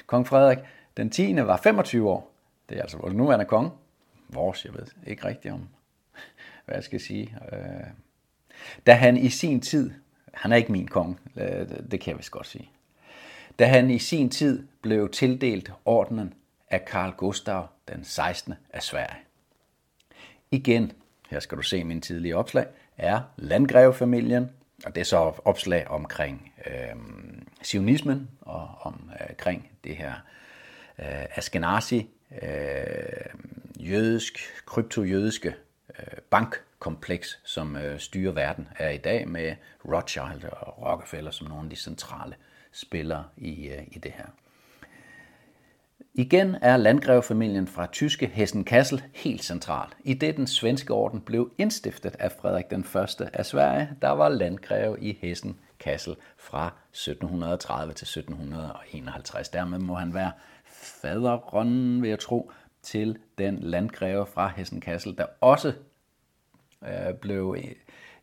Kong 0.07 0.27
Frederik 0.27 0.59
den 0.97 1.11
10. 1.11 1.37
var 1.37 1.57
25 1.57 2.11
år. 2.11 2.33
Det 2.69 2.79
er 2.79 2.83
altså 2.83 2.99
vores 2.99 3.15
nuværende 3.15 3.45
konge. 3.45 3.71
Vores, 4.33 4.65
jeg 4.65 4.75
ved 4.75 4.87
ikke 5.07 5.25
rigtigt 5.25 5.55
om, 5.55 5.69
hvad 6.65 6.75
jeg 6.75 6.85
skal 6.85 7.01
sige. 7.01 7.37
Øh, 7.53 7.87
da 8.87 8.93
han 8.93 9.17
i 9.17 9.29
sin 9.29 9.61
tid, 9.61 9.91
han 10.35 10.53
er 10.53 10.57
ikke 10.57 10.73
min 10.73 10.89
konge, 10.89 11.17
øh, 11.37 11.69
det 11.91 12.01
kan 12.01 12.11
jeg 12.11 12.19
vist 12.19 12.31
godt 12.31 12.47
sige. 12.47 12.71
Da 13.59 13.67
han 13.67 13.91
i 13.91 13.99
sin 13.99 14.31
tid 14.31 14.67
blev 14.83 15.11
tildelt 15.11 15.73
ordenen 15.85 16.35
af 16.71 16.85
Karl 16.85 17.11
Gustav 17.11 17.67
den 17.89 18.05
16. 18.05 18.55
af 18.73 18.83
Sverige. 18.83 19.19
Igen, 20.51 20.93
her 21.31 21.41
skal 21.41 21.59
du 21.59 21.63
se 21.63 21.85
min 21.85 22.01
tidlige 22.01 22.37
opslag, 22.37 22.67
er 22.99 23.21
landgrevefamilien, 23.37 24.51
og 24.85 24.95
det 24.95 25.01
er 25.01 25.05
så 25.05 25.17
opslag 25.45 25.89
omkring 25.89 26.53
øh, 26.67 26.97
sionismen 27.63 28.31
og 28.41 28.69
omkring 28.81 29.71
det 29.85 29.97
her 29.97 30.13
øh, 30.99 31.25
Askenazi, 31.37 32.09
øh, 32.43 32.49
jødisk, 33.81 34.39
kryptojødiske 34.67 35.55
øh, 35.99 36.19
bankkompleks, 36.31 37.41
som 37.45 37.77
øh, 37.77 37.99
styrer 37.99 38.33
verden 38.33 38.69
er 38.77 38.91
i 38.91 38.99
dag 38.99 39.29
med 39.29 39.55
Rothschild 39.85 40.45
og 40.53 40.83
Rockefeller 40.87 41.31
som 41.31 41.49
nogle 41.49 41.65
af 41.65 41.71
de 41.71 41.77
centrale 41.77 42.35
spillere 42.73 43.25
i, 43.37 43.69
øh, 43.69 43.83
i 43.91 43.99
det 43.99 44.13
her. 44.13 44.27
Igen 46.15 46.57
er 46.63 46.77
landgrevefamilien 46.77 47.67
fra 47.67 47.87
tyske 47.87 48.27
Hessen-Kassel 48.27 49.03
helt 49.15 49.45
central. 49.45 49.89
I 50.05 50.15
det 50.15 50.37
den 50.37 50.47
svenske 50.47 50.93
orden 50.93 51.21
blev 51.21 51.53
indstiftet 51.59 52.17
af 52.19 52.33
Frederik 52.33 52.71
den 52.71 52.81
1. 52.81 53.31
af 53.33 53.47
Sverige, 53.47 53.91
der 54.03 54.09
var 54.09 54.29
landgreve 54.29 55.01
i 55.01 55.19
Hessen-Kassel 55.23 56.15
fra 56.37 56.73
1730 56.93 57.93
til 57.93 58.05
1751. 58.05 59.49
Dermed 59.49 59.79
må 59.79 59.95
han 59.95 60.15
være 60.15 60.33
faderrønnen, 60.65 62.03
vil 62.03 62.09
jeg 62.09 62.19
tro, 62.19 62.53
til 62.83 63.19
den 63.39 63.59
landgreve 63.59 64.27
fra 64.27 64.53
Hessen-Kassel, 64.57 65.17
der 65.19 65.27
også 65.41 65.73
øh, 66.83 67.15
blev 67.21 67.57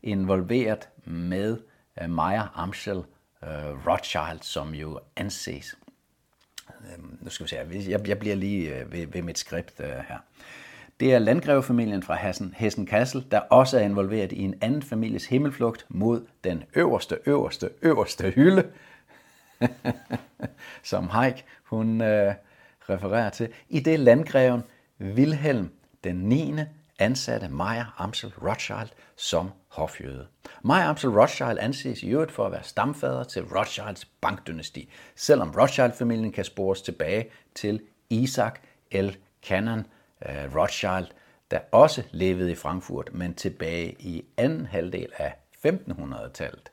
involveret 0.04 0.90
med 1.06 1.58
øh, 2.02 2.10
Meyer 2.10 2.60
Amschel 2.60 3.04
øh, 3.44 3.88
Rothschild, 3.88 4.42
som 4.42 4.74
jo 4.74 5.00
anses 5.16 5.78
øh, 6.70 7.24
nu 7.24 7.30
skal 7.30 7.44
vi 7.44 7.50
se, 7.50 7.92
jeg, 7.92 8.08
jeg 8.08 8.20
bliver 8.20 8.36
lige 8.36 8.76
øh, 8.76 8.92
ved, 8.92 9.08
ved 9.08 9.22
mit 9.22 9.38
skript 9.38 9.80
øh, 9.80 9.90
her. 9.90 10.18
Det 11.00 11.14
er 11.14 11.20
landgrevefamilien 11.20 12.04
fra 12.04 12.16
Hessen, 12.16 12.54
Hessen 12.58 12.86
Kassel, 12.86 13.26
der 13.32 13.40
også 13.40 13.80
er 13.80 13.82
involveret 13.82 14.32
i 14.32 14.42
en 14.42 14.56
anden 14.62 14.82
families 14.82 15.26
himmelflugt 15.26 15.86
mod 15.90 16.26
den 16.44 16.64
øverste, 16.76 17.18
øverste, 17.26 17.70
øverste 17.82 18.30
hylde, 18.30 18.68
som 20.84 21.10
Heik 21.10 21.46
hun 21.64 22.02
øh, 22.02 22.34
refererer 22.90 23.30
til. 23.30 23.50
I 23.70 23.80
det 23.80 24.00
landgreven 24.00 24.64
Wilhelm 25.02 25.72
den 26.04 26.16
9. 26.16 26.54
ansatte 27.00 27.48
Meyer 27.50 27.96
Amsel 27.98 28.34
Rothschild 28.42 28.90
som 29.16 29.52
hofjøde. 29.68 30.28
Meyer 30.64 30.90
Amsel 30.90 31.10
Rothschild 31.10 31.58
anses 31.60 32.04
i 32.04 32.10
øvrigt 32.10 32.32
for 32.32 32.46
at 32.46 32.52
være 32.52 32.64
stamfader 32.64 33.24
til 33.24 33.44
Rothschilds 33.44 34.06
bankdynasti, 34.06 34.90
selvom 35.16 35.52
Rothschild-familien 35.58 36.32
kan 36.32 36.44
spores 36.44 36.82
tilbage 36.82 37.30
til 37.56 37.82
Isaac 38.10 38.54
L. 38.92 39.10
Cannon 39.48 39.80
uh, 39.80 40.36
øh, 40.36 40.56
Rothschild, 40.56 41.08
der 41.52 41.60
også 41.72 42.04
levede 42.12 42.52
i 42.52 42.56
Frankfurt, 42.56 43.10
men 43.14 43.34
tilbage 43.34 43.96
i 44.00 44.26
anden 44.38 44.66
halvdel 44.66 45.10
af 45.18 45.34
1500-tallet. 45.68 46.72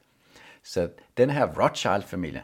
Så 0.63 0.89
den 1.17 1.31
her 1.31 1.47
Rothschild-familie 1.63 2.43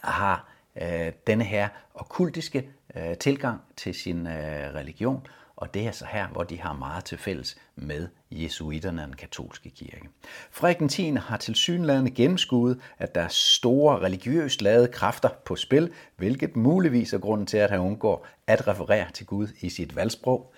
har 0.00 0.49
øh, 0.82 1.12
denne 1.26 1.44
her 1.44 1.68
okkultiske 1.94 2.68
øh, 2.96 3.16
tilgang 3.16 3.60
til 3.76 3.94
sin 3.94 4.26
øh, 4.26 4.74
religion, 4.74 5.26
og 5.60 5.74
det 5.74 5.86
er 5.86 5.92
så 5.92 6.06
her, 6.10 6.28
hvor 6.28 6.42
de 6.42 6.60
har 6.60 6.72
meget 6.72 7.04
til 7.04 7.18
fælles 7.18 7.56
med 7.76 8.08
jesuiterne 8.30 9.02
og 9.02 9.06
den 9.06 9.16
katolske 9.16 9.70
kirke. 9.70 10.08
Frederik 10.50 10.90
10. 10.90 11.10
har 11.10 11.36
til 11.36 11.54
synlædende 11.54 12.10
gennemskuet, 12.10 12.80
at 12.98 13.14
der 13.14 13.20
er 13.20 13.28
store 13.28 13.98
religiøst 13.98 14.62
lavede 14.62 14.88
kræfter 14.88 15.28
på 15.44 15.56
spil, 15.56 15.92
hvilket 16.16 16.56
muligvis 16.56 17.12
er 17.12 17.18
grunden 17.18 17.46
til, 17.46 17.56
at 17.58 17.70
han 17.70 17.80
undgår 17.80 18.26
at 18.46 18.68
referere 18.68 19.10
til 19.10 19.26
Gud 19.26 19.48
i 19.60 19.68
sit 19.68 19.96
valgsprog. 19.96 20.52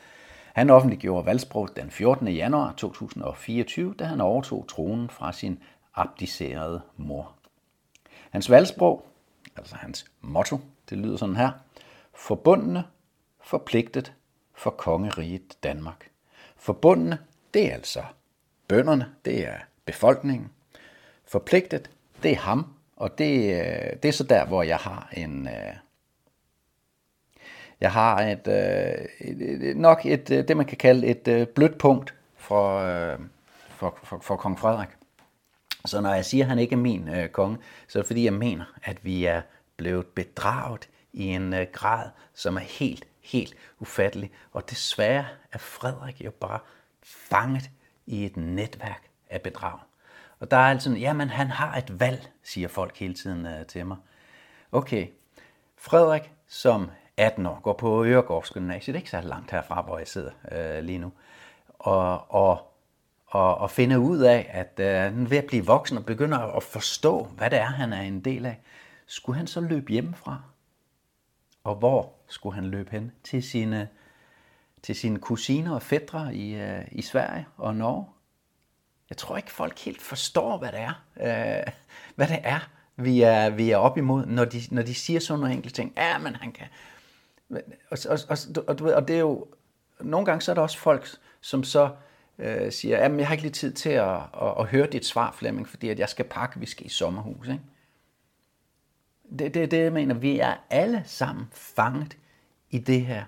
Han 0.54 0.70
offentliggjorde 0.70 1.26
valgsprog 1.26 1.68
den 1.76 1.90
14. 1.90 2.28
januar 2.28 2.74
2024, 2.76 3.94
da 3.98 4.04
han 4.04 4.20
overtog 4.20 4.68
tronen 4.68 5.10
fra 5.10 5.32
sin 5.32 5.58
abdicerede 5.94 6.80
mor. 6.96 7.32
Hans 8.30 8.50
valgsprog, 8.50 9.06
altså 9.56 9.76
hans 9.76 10.06
motto, 10.20 10.60
det 10.90 10.98
lyder 10.98 11.16
sådan 11.16 11.36
her. 11.36 11.50
Forbundne, 12.14 12.84
forpligtet, 13.40 14.12
for 14.54 14.70
kongeriget 14.70 15.56
Danmark. 15.62 16.10
Forbundne, 16.56 17.18
det 17.54 17.70
er 17.70 17.74
altså 17.74 18.02
bønderne, 18.68 19.14
det 19.24 19.48
er 19.48 19.56
befolkningen. 19.84 20.50
Forpligtet, 21.24 21.90
det 22.22 22.30
er 22.30 22.36
ham, 22.36 22.66
og 22.96 23.18
det, 23.18 23.54
øh, 23.54 23.92
det 24.02 24.08
er 24.08 24.12
så 24.12 24.24
der, 24.24 24.46
hvor 24.46 24.62
jeg 24.62 24.76
har 24.76 25.08
en... 25.12 25.48
Øh, 25.48 25.74
jeg 27.80 27.92
har 27.92 28.22
øh, 28.22 28.30
et, 28.30 28.48
et, 29.20 29.76
nok 29.76 30.06
et, 30.06 30.28
det, 30.28 30.56
man 30.56 30.66
kan 30.66 30.76
kalde 30.78 31.06
et 31.06 31.48
blødt 31.48 31.78
punkt 31.78 32.14
for, 32.36 32.80
for, 33.68 33.98
for, 34.02 34.18
for 34.18 34.36
kong 34.36 34.58
Frederik. 34.58 34.88
Så 35.84 36.00
når 36.00 36.14
jeg 36.14 36.24
siger, 36.24 36.44
at 36.44 36.48
han 36.48 36.58
ikke 36.58 36.72
er 36.72 36.78
min 36.78 37.08
øh, 37.08 37.28
konge, 37.28 37.58
så 37.88 37.98
er 37.98 38.02
det 38.02 38.06
fordi, 38.06 38.24
jeg 38.24 38.32
mener, 38.32 38.64
at 38.82 39.04
vi 39.04 39.24
er 39.24 39.42
blevet 39.76 40.06
bedraget 40.06 40.88
i 41.12 41.24
en 41.24 41.54
øh, 41.54 41.66
grad, 41.72 42.10
som 42.34 42.56
er 42.56 42.60
helt, 42.60 43.04
helt 43.20 43.54
ufattelig. 43.78 44.30
Og 44.52 44.70
desværre 44.70 45.26
er 45.52 45.58
Frederik 45.58 46.24
jo 46.24 46.30
bare 46.30 46.58
fanget 47.02 47.70
i 48.06 48.24
et 48.24 48.36
netværk 48.36 49.02
af 49.30 49.42
bedrag. 49.42 49.78
Og 50.40 50.50
der 50.50 50.56
er 50.56 50.70
altså, 50.70 50.90
jamen 50.90 51.28
han 51.28 51.50
har 51.50 51.76
et 51.76 52.00
valg, 52.00 52.30
siger 52.42 52.68
folk 52.68 52.96
hele 52.96 53.14
tiden 53.14 53.46
øh, 53.46 53.66
til 53.66 53.86
mig. 53.86 53.96
Okay, 54.72 55.06
Frederik 55.76 56.32
som 56.48 56.90
18 57.16 57.46
år 57.46 57.60
går 57.60 57.72
på 57.72 58.04
Øregårds 58.04 58.50
Gymnasiet, 58.50 58.96
ikke 58.96 59.10
så 59.10 59.20
langt 59.20 59.50
herfra, 59.50 59.82
hvor 59.82 59.98
jeg 59.98 60.08
sidder 60.08 60.30
øh, 60.52 60.84
lige 60.84 60.98
nu, 60.98 61.12
og, 61.78 62.34
og, 62.34 62.71
og, 63.32 63.58
og 63.58 63.70
finde 63.70 64.00
ud 64.00 64.18
af, 64.18 64.50
at 64.52 64.80
øh, 64.80 64.86
han 64.86 65.24
er 65.24 65.28
ved 65.28 65.38
at 65.38 65.44
blive 65.44 65.66
voksen 65.66 65.98
og 65.98 66.06
begynder 66.06 66.38
at 66.38 66.62
forstå, 66.62 67.24
hvad 67.24 67.50
det 67.50 67.58
er, 67.58 67.64
han 67.64 67.92
er 67.92 68.00
en 68.00 68.20
del 68.20 68.46
af. 68.46 68.60
Skulle 69.06 69.36
han 69.36 69.46
så 69.46 69.60
løbe 69.60 69.92
hjemmefra? 69.92 70.42
Og 71.64 71.74
hvor 71.74 72.12
skulle 72.28 72.54
han 72.54 72.64
løbe 72.64 72.90
hen? 72.90 73.12
Til 73.24 73.42
sine, 73.42 73.88
til 74.82 74.94
sine 74.94 75.18
kusiner 75.18 75.74
og 75.74 75.82
fædre 75.82 76.34
i, 76.34 76.54
øh, 76.54 76.84
i 76.92 77.02
Sverige 77.02 77.46
og 77.56 77.76
Norge? 77.76 78.06
Jeg 79.10 79.16
tror 79.16 79.36
ikke, 79.36 79.50
folk 79.50 79.78
helt 79.78 80.02
forstår, 80.02 80.58
hvad 80.58 80.72
det 80.72 80.80
er, 80.80 81.02
øh, 81.16 81.72
hvad 82.14 82.28
det 82.28 82.40
er 82.42 82.68
vi 82.96 83.22
er, 83.22 83.50
vi 83.50 83.70
er 83.70 83.76
op 83.76 83.98
imod, 83.98 84.26
når 84.26 84.44
de, 84.44 84.62
når 84.70 84.82
de 84.82 84.94
siger 84.94 85.20
sådan 85.20 85.40
nogle 85.40 85.54
enkelte 85.54 85.76
ting. 85.76 85.92
Ja, 85.96 86.18
men 86.18 86.36
han 86.36 86.52
kan... 86.52 86.66
Og, 87.90 87.98
og, 88.08 88.18
og, 88.28 88.38
og, 88.66 88.78
du 88.78 88.84
ved, 88.84 88.94
og 88.94 89.08
det 89.08 89.16
er 89.16 89.20
jo... 89.20 89.46
Nogle 90.00 90.26
gange 90.26 90.42
så 90.42 90.50
er 90.50 90.54
der 90.54 90.62
også 90.62 90.78
folk, 90.78 91.08
som 91.40 91.64
så 91.64 91.90
øh, 92.42 92.72
siger, 92.72 92.98
at 92.98 93.18
jeg 93.18 93.26
har 93.26 93.34
ikke 93.34 93.42
lige 93.42 93.52
tid 93.52 93.72
til 93.72 93.90
at, 93.90 94.16
at, 94.16 94.54
at 94.58 94.66
høre 94.66 94.86
dit 94.86 95.06
svar, 95.06 95.32
Flemming, 95.32 95.68
fordi 95.68 95.88
at 95.88 95.98
jeg 95.98 96.08
skal 96.08 96.24
pakke, 96.24 96.60
vi 96.60 96.66
skal 96.66 96.86
i 96.86 96.88
sommerhus. 96.88 97.48
Ikke? 97.48 97.60
Det, 99.38 99.54
det, 99.54 99.70
det 99.70 99.78
jeg 99.78 99.92
mener, 99.92 100.14
vi 100.14 100.38
er 100.38 100.54
alle 100.70 101.02
sammen 101.06 101.48
fanget 101.52 102.16
i 102.70 102.78
det 102.78 103.06
her, 103.06 103.24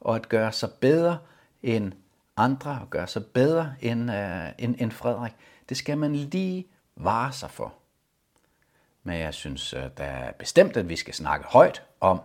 og 0.00 0.16
at 0.16 0.28
gøre 0.28 0.52
sig 0.52 0.70
bedre 0.80 1.18
end 1.62 1.92
andre 2.36 2.78
og 2.80 2.90
gøre 2.90 3.06
sig 3.06 3.26
bedre 3.26 3.74
end, 3.80 4.12
øh, 4.12 4.48
end, 4.58 4.74
end 4.78 4.90
Frederik. 4.90 5.32
Det 5.68 5.76
skal 5.76 5.98
man 5.98 6.16
lige 6.16 6.66
vare 6.96 7.32
sig 7.32 7.50
for. 7.50 7.74
Men 9.02 9.18
jeg 9.18 9.34
synes, 9.34 9.72
at 9.72 9.98
der 9.98 10.04
er 10.04 10.32
bestemt, 10.32 10.76
at 10.76 10.88
vi 10.88 10.96
skal 10.96 11.14
snakke 11.14 11.46
højt 11.46 11.82
om 12.00 12.20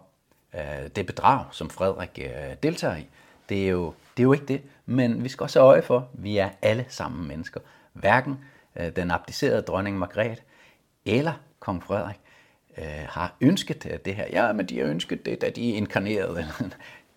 øh, 0.53 0.87
det 0.95 1.05
bedrag, 1.05 1.45
som 1.51 1.69
Frederik 1.69 2.19
øh, 2.21 2.55
deltager 2.63 2.95
i. 2.95 3.07
Det 3.49 3.65
er, 3.65 3.69
jo, 3.69 3.93
det 4.17 4.23
er 4.23 4.25
jo 4.25 4.33
ikke 4.33 4.45
det, 4.45 4.61
men 4.85 5.23
vi 5.23 5.29
skal 5.29 5.43
også 5.43 5.59
have 5.59 5.69
øje 5.69 5.81
for, 5.81 5.97
at 5.97 6.05
vi 6.13 6.37
er 6.37 6.49
alle 6.61 6.85
sammen 6.89 7.27
mennesker. 7.27 7.59
Hverken 7.93 8.39
øh, 8.75 8.95
den 8.95 9.11
abdicerede 9.11 9.61
dronning 9.61 9.97
Margrethe 9.97 10.43
eller 11.05 11.33
kong 11.59 11.83
Frederik 11.83 12.19
øh, 12.77 12.83
har 13.09 13.35
ønsket 13.41 13.85
øh, 13.85 13.99
det 14.05 14.15
her. 14.15 14.25
Ja, 14.31 14.53
men 14.53 14.65
de 14.65 14.79
har 14.79 14.85
ønsket 14.85 15.25
det, 15.25 15.41
da 15.41 15.49
de 15.49 15.71
er 15.73 15.77
inkarneret. 15.77 16.45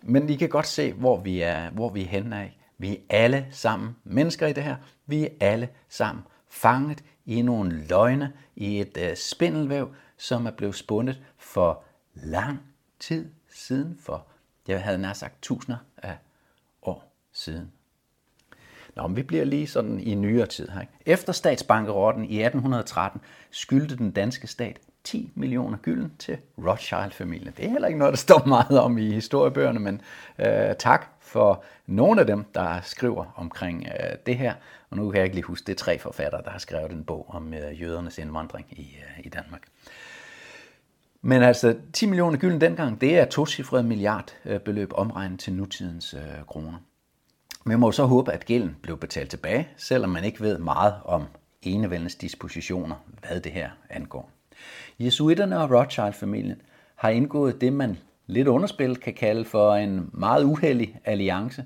men 0.01 0.29
I 0.29 0.35
kan 0.35 0.49
godt 0.49 0.67
se, 0.67 0.93
hvor 0.93 1.17
vi 1.17 1.41
er, 1.41 1.69
hvor 1.69 1.89
vi 1.89 2.01
er 2.01 2.07
henne 2.07 2.41
af. 2.41 2.57
Vi 2.77 2.91
er 2.91 2.97
alle 3.09 3.47
sammen 3.51 3.95
mennesker 4.03 4.47
i 4.47 4.53
det 4.53 4.63
her. 4.63 4.75
Vi 5.05 5.23
er 5.23 5.29
alle 5.39 5.69
sammen 5.89 6.23
fanget 6.49 7.03
i 7.25 7.41
nogle 7.41 7.85
løgne, 7.89 8.33
i 8.55 8.81
et 8.81 8.97
øh, 8.97 9.15
spindelvæv, 9.15 9.93
som 10.17 10.45
er 10.45 10.51
blevet 10.51 10.75
spundet 10.75 11.21
for 11.37 11.83
lang 12.13 12.59
tid 12.99 13.31
siden, 13.49 13.97
for 14.01 14.27
jeg 14.67 14.83
havde 14.83 14.97
nær 14.97 15.13
sagt 15.13 15.41
tusinder 15.41 15.77
af 15.97 16.17
siden. 17.33 17.71
Nå, 18.95 19.07
men 19.07 19.15
vi 19.15 19.23
bliver 19.23 19.43
lige 19.43 19.67
sådan 19.67 19.99
i 19.99 20.15
nyere 20.15 20.45
tid 20.45 20.67
her. 20.69 20.81
Ikke? 20.81 20.93
Efter 21.05 21.33
statsbankerotten 21.33 22.23
i 22.23 22.43
1813 22.43 23.21
skyldte 23.51 23.97
den 23.97 24.11
danske 24.11 24.47
stat 24.47 24.79
10 25.03 25.31
millioner 25.35 25.77
gylden 25.77 26.13
til 26.19 26.37
Rothschild-familien. 26.57 27.53
Det 27.57 27.65
er 27.65 27.69
heller 27.69 27.87
ikke 27.87 27.99
noget, 27.99 28.11
der 28.11 28.17
står 28.17 28.45
meget 28.45 28.79
om 28.79 28.97
i 28.97 29.11
historiebøgerne, 29.11 29.79
men 29.79 30.01
øh, 30.39 30.75
tak 30.79 31.07
for 31.19 31.63
nogle 31.85 32.21
af 32.21 32.27
dem, 32.27 32.43
der 32.55 32.81
skriver 32.81 33.33
omkring 33.35 33.87
øh, 33.87 34.15
det 34.25 34.37
her. 34.37 34.53
Og 34.89 34.97
nu 34.97 35.11
kan 35.11 35.17
jeg 35.17 35.25
ikke 35.25 35.35
lige 35.35 35.45
huske, 35.45 35.65
det 35.65 35.71
er 35.71 35.77
tre 35.77 35.99
forfattere, 35.99 36.41
der 36.43 36.49
har 36.49 36.59
skrevet 36.59 36.91
en 36.91 37.03
bog 37.03 37.25
om 37.29 37.53
øh, 37.53 37.81
jødernes 37.81 38.17
indvandring 38.17 38.67
i, 38.71 38.97
øh, 38.97 39.25
i 39.25 39.29
Danmark. 39.29 39.61
Men 41.21 41.43
altså, 41.43 41.75
10 41.93 42.05
millioner 42.05 42.37
gylden 42.37 42.61
dengang, 42.61 43.01
det 43.01 43.19
er 43.19 43.25
to 43.25 43.45
cifrede 43.45 43.83
milliardbeløb 43.83 44.91
omregnet 44.93 45.39
til 45.39 45.53
nutidens 45.53 46.13
øh, 46.13 46.45
kroner. 46.47 46.77
Men 47.63 47.79
må 47.79 47.91
så 47.91 48.05
håbe, 48.05 48.31
at 48.31 48.45
gælden 48.45 48.75
blev 48.81 48.97
betalt 48.97 49.29
tilbage, 49.29 49.67
selvom 49.77 50.09
man 50.09 50.23
ikke 50.23 50.41
ved 50.41 50.57
meget 50.57 50.93
om 51.05 51.23
enevældens 51.61 52.15
dispositioner, 52.15 52.95
hvad 53.27 53.39
det 53.39 53.51
her 53.51 53.69
angår. 53.89 54.31
Jesuitterne 54.99 55.59
og 55.59 55.71
Rothschild-familien 55.71 56.61
har 56.95 57.09
indgået 57.09 57.61
det, 57.61 57.73
man 57.73 57.97
lidt 58.27 58.47
underspillet 58.47 58.99
kan 58.99 59.13
kalde 59.13 59.45
for 59.45 59.75
en 59.75 60.09
meget 60.13 60.43
uheldig 60.43 60.99
alliance, 61.05 61.65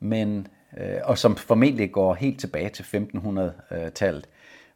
men, 0.00 0.46
øh, 0.76 0.96
og 1.04 1.18
som 1.18 1.36
formentlig 1.36 1.92
går 1.92 2.14
helt 2.14 2.40
tilbage 2.40 2.68
til 2.68 2.82
1500-tallet, 2.82 4.28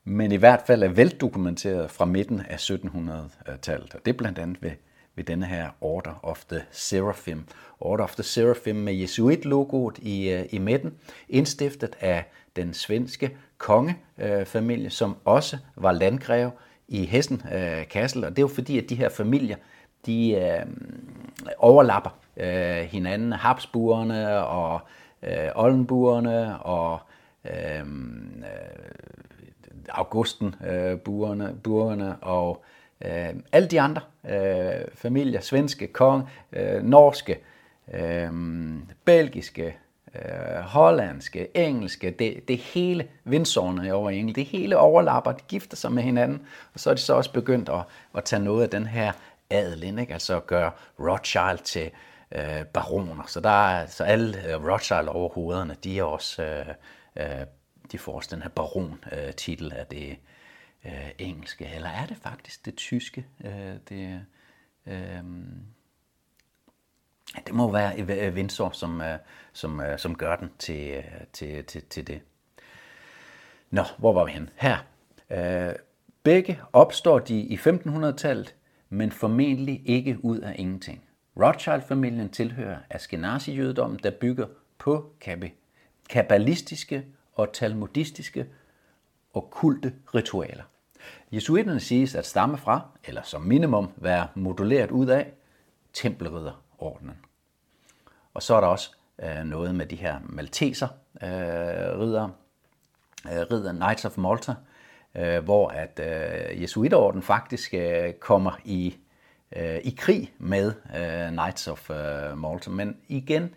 men 0.05 0.33
i 0.33 0.37
hvert 0.37 0.63
fald 0.67 0.83
er 0.83 0.89
veldokumenteret 0.89 1.91
fra 1.91 2.05
midten 2.05 2.41
af 2.41 2.71
1700-tallet. 2.71 3.95
Og 3.95 4.01
det 4.05 4.13
er 4.13 4.19
blandt 4.19 4.39
andet 4.39 4.63
ved, 4.63 4.71
ved 5.17 5.25
denne 5.25 5.47
her 5.47 5.69
Order 5.81 6.21
of 6.23 6.45
the 6.45 6.63
Seraphim. 6.71 7.47
Order 7.81 8.05
of 8.05 8.15
the 8.15 8.23
Seraphim 8.23 8.77
med 8.77 8.95
Jesuit-logoet 8.95 9.99
i, 9.99 10.31
øh, 10.31 10.45
i 10.51 10.59
midten, 10.59 10.95
indstiftet 11.29 11.97
af 12.01 12.25
den 12.57 12.75
svenske 12.75 13.37
kongefamilie, 13.59 14.91
som 14.91 15.17
også 15.25 15.59
var 15.77 15.93
landgreve 15.93 16.51
i 16.89 17.05
Hessen 17.05 17.43
øh, 17.53 17.89
Kassel, 17.89 18.25
og 18.25 18.31
det 18.31 18.39
er 18.39 18.43
jo 18.43 18.49
fordi, 18.49 18.79
at 18.79 18.91
de 18.91 18.95
her 18.95 19.09
familier, 19.09 19.57
de 20.07 20.35
øh, 20.35 20.67
overlapper 21.59 22.11
øh, 22.37 22.77
hinanden, 22.77 23.33
Habsburgerne 23.33 24.47
og 24.47 24.81
øh, 25.23 25.49
Oldenburgerne 25.55 26.63
og 26.63 26.99
øh, 27.45 27.81
øh 27.81 27.87
Augustenburgerne 29.89 32.09
øh, 32.09 32.15
og 32.21 32.65
øh, 32.65 32.76
Øh, 33.05 33.35
alle 33.53 33.69
de 33.69 33.81
andre 33.81 34.03
øh, 34.29 34.85
familier, 34.95 35.41
svenske, 35.41 35.87
kong, 35.87 36.29
øh, 36.53 36.83
norske, 36.83 37.39
øh, 37.95 38.31
belgiske, 39.05 39.77
øh, 40.15 40.61
hollandske, 40.61 41.57
engelske, 41.57 42.11
det, 42.11 42.49
det 42.49 42.59
hele 42.59 43.09
vindsårene 43.25 43.95
over 43.95 44.11
i 44.11 44.19
England, 44.19 44.35
det 44.35 44.45
hele 44.45 44.79
overlapper, 44.79 45.33
de 45.33 45.43
gifter 45.49 45.77
sig 45.77 45.93
med 45.93 46.03
hinanden, 46.03 46.43
og 46.75 46.81
så 46.81 46.91
er 46.91 46.95
de 46.95 47.01
så 47.01 47.15
også 47.15 47.33
begyndt 47.33 47.69
at, 47.69 47.83
at 48.17 48.25
tage 48.25 48.43
noget 48.43 48.63
af 48.63 48.71
den 48.71 48.87
her 48.87 49.13
adel 49.51 49.83
ind, 49.83 50.01
ikke? 50.01 50.13
altså 50.13 50.37
at 50.37 50.47
gøre 50.47 50.71
Rothschild 51.01 51.59
til 51.65 51.91
øh, 52.33 52.65
baroner. 52.65 53.25
Så, 53.27 53.41
der 53.41 53.69
er, 53.69 53.87
så 53.87 54.05
alle 54.05 54.49
øh, 54.49 54.65
Rothschild 54.65 55.09
overhovederne, 55.09 55.77
de 55.85 55.99
er 55.99 56.03
også, 56.03 56.43
øh, 56.43 56.67
øh, 57.17 57.47
de 57.93 57.99
får 57.99 58.13
også 58.13 58.29
den 58.33 58.43
her 58.43 58.51
baron-titel 58.51 59.73
øh, 59.73 59.81
af 59.81 59.87
det 59.87 60.17
øh, 60.87 61.11
engelske, 61.19 61.67
eller 61.75 61.89
er 61.89 62.07
det 62.07 62.17
faktisk 62.17 62.67
det 62.67 62.77
tyske? 62.77 63.27
Øh, 63.45 63.75
det, 63.89 64.25
øh, 64.87 65.23
det 67.47 67.55
må 67.55 67.73
være 67.73 68.01
øh, 68.01 68.35
Windsor, 68.35 68.71
som, 68.71 69.01
øh, 69.01 69.19
som, 69.53 69.81
øh, 69.81 69.99
som 69.99 70.15
gør 70.15 70.37
den 70.37 70.51
til, 70.59 70.91
øh, 70.91 71.05
til, 71.33 71.65
til, 71.65 71.83
til 71.83 72.07
det. 72.07 72.21
Nå, 73.71 73.83
hvor 73.99 74.13
var 74.13 74.25
vi 74.25 74.31
hen? 74.31 74.51
Her. 74.57 74.77
Øh, 75.31 75.75
begge 76.23 76.61
opstår 76.73 77.19
de 77.19 77.41
i 77.41 77.57
1500-tallet, 77.57 78.55
men 78.89 79.13
formentlig 79.13 79.83
ikke 79.85 80.25
ud 80.25 80.39
af 80.39 80.55
ingenting. 80.59 81.03
Rothschild-familien 81.37 82.29
tilhører 82.29 82.79
Ashkenazi-jødedommen, 82.91 83.99
der 84.03 84.11
bygger 84.11 84.47
på 84.79 85.13
kabbalistiske 86.09 87.07
og 87.33 87.53
talmudistiske 87.53 88.47
og 89.33 89.49
kulte 89.51 89.95
ritualer. 90.15 90.63
Jesuiterne 91.33 91.81
siges 91.81 92.15
at 92.15 92.27
stamme 92.27 92.59
fra, 92.59 92.81
eller 93.05 93.23
som 93.23 93.43
minimum 93.43 93.91
være 93.97 94.29
moduleret 94.35 94.91
ud 94.91 95.07
af, 95.07 95.33
tempelridderordenen. 95.97 97.17
Og 98.35 98.43
så 98.43 98.55
er 98.55 98.61
der 98.61 98.69
også 98.69 98.91
øh, 99.23 99.45
noget 99.45 99.75
med 99.75 99.87
de 99.87 99.97
her 99.97 100.21
malteser 100.25 100.89
øh, 101.23 101.29
ridder, 102.01 102.29
øh, 103.25 103.41
ridder 103.51 103.73
Knights 103.73 104.05
of 104.05 104.19
Malta, 104.19 104.55
øh, 105.15 105.45
hvor 105.45 105.69
at 105.69 106.01
øh, 106.03 106.63
Jesuiterorden 106.63 107.23
faktisk 107.23 107.75
øh, 107.75 108.13
kommer 108.13 108.53
i, 108.65 108.97
øh, 109.57 109.77
i 109.77 109.95
krig 109.99 110.35
med 110.39 110.73
øh, 110.97 111.29
Knights 111.29 111.69
of 111.69 111.91
øh, 111.91 112.39
Malta. 112.39 112.71
Men 112.71 112.97
igen, 113.09 113.55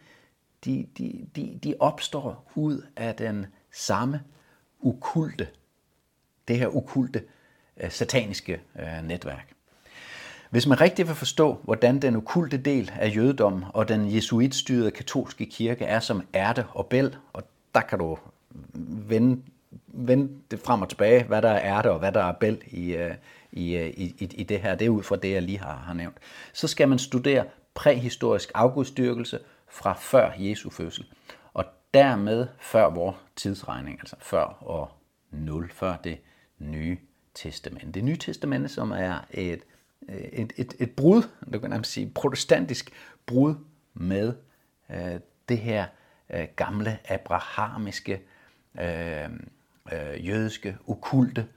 de, 0.65 0.87
de, 0.97 1.27
de, 1.35 1.59
de 1.63 1.75
opstår 1.79 2.51
ud 2.55 2.85
af 2.95 3.15
den 3.15 3.45
samme 3.71 4.21
ukulte, 4.79 5.47
det 6.47 6.57
her 6.57 6.67
ukulte 6.67 7.19
øh, 7.19 7.25
Øh, 7.79 7.91
sataniske 7.91 8.61
øh, 8.79 9.07
netværk. 9.07 9.53
Hvis 10.49 10.67
man 10.67 10.81
rigtig 10.81 11.07
vil 11.07 11.15
forstå, 11.15 11.59
hvordan 11.63 11.99
den 11.99 12.15
okulte 12.15 12.57
del 12.57 12.91
af 12.99 13.15
jødedommen 13.15 13.63
og 13.73 13.87
den 13.87 14.15
jesuitstyrede 14.15 14.91
katolske 14.91 15.45
kirke 15.45 15.85
er 15.85 15.99
som 15.99 16.23
ærte 16.35 16.65
og 16.73 16.85
bæl, 16.85 17.15
og 17.33 17.43
der 17.75 17.81
kan 17.81 17.99
du 17.99 18.17
vende, 19.07 19.41
vende 19.87 20.29
det 20.51 20.59
frem 20.59 20.81
og 20.81 20.89
tilbage, 20.89 21.23
hvad 21.23 21.41
der 21.41 21.49
er 21.49 21.77
ærte 21.77 21.91
og 21.91 21.99
hvad 21.99 22.11
der 22.11 22.23
er 22.23 22.31
bæl 22.31 22.61
i, 22.67 22.93
øh, 22.95 23.15
i, 23.51 23.77
i, 23.77 24.15
i, 24.19 24.29
i 24.35 24.43
det 24.43 24.59
her, 24.59 24.75
det 24.75 24.85
er 24.85 24.89
ud 24.89 25.03
fra 25.03 25.15
det, 25.15 25.31
jeg 25.31 25.41
lige 25.41 25.59
har, 25.59 25.75
har 25.75 25.93
nævnt. 25.93 26.17
Så 26.53 26.67
skal 26.67 26.89
man 26.89 26.99
studere 26.99 27.45
præhistorisk 27.73 28.51
afgudstyrkelse 28.53 29.39
fra 29.67 29.93
før 29.93 30.31
Jesu 30.37 30.69
fødsel, 30.69 31.05
og 31.53 31.65
dermed 31.93 32.47
før 32.59 32.89
vores 32.89 33.15
tidsregning, 33.35 33.99
altså 33.99 34.15
før 34.19 34.63
år 34.65 35.01
0, 35.31 35.69
før 35.73 35.95
det 35.95 36.17
nye 36.59 36.97
testamente. 37.33 37.91
Det 37.91 38.03
nye 38.03 38.17
testamente, 38.17 38.69
som 38.69 38.91
er 38.91 39.19
et 39.31 39.61
øh, 40.09 40.15
et, 40.17 40.53
et, 40.57 40.73
et 40.79 40.91
brud, 40.91 41.23
du 41.53 41.59
kan 41.59 41.69
nærmest 41.69 41.91
sige 41.91 42.11
protestantisk 42.15 42.91
brud 43.25 43.55
med 43.93 44.33
øh, 44.89 45.19
det 45.49 45.57
her 45.57 45.85
øh, 46.29 46.47
gamle 46.55 46.99
abrahamiske, 47.05 48.21
øh, 48.79 49.29
øh, 49.93 50.27
jødiske, 50.27 50.77
okulte, 50.87 51.47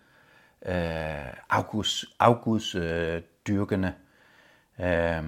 øh, 0.66 1.32
afguds, 1.50 2.04
afguds 2.18 2.74
øh, 2.74 3.22
øh, 3.48 5.22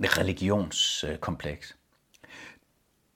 religionskompleks. 0.00 1.76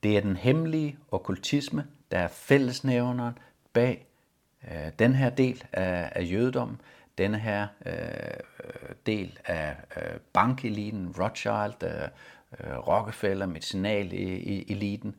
Det 0.03 0.17
er 0.17 0.21
den 0.21 0.37
hemmelige 0.37 0.99
okkultisme, 1.11 1.87
der 2.11 2.19
er 2.19 2.29
fællesnævneren 2.29 3.39
bag 3.73 4.07
øh, 4.67 4.93
den 4.99 5.15
her 5.15 5.31
del 5.31 5.65
af, 5.73 6.13
af 6.13 6.23
jødedommen 6.33 6.81
den 7.19 7.35
her 7.35 7.67
øh, 7.87 8.41
del 9.07 9.39
af 9.45 9.77
øh, 9.97 10.21
bankeliten, 10.33 11.15
Rothschild, 11.19 11.83
øh, 11.83 12.09
øh 12.61 12.89
Rockefeller, 12.89 13.47
medicinaleliten, 13.47 15.15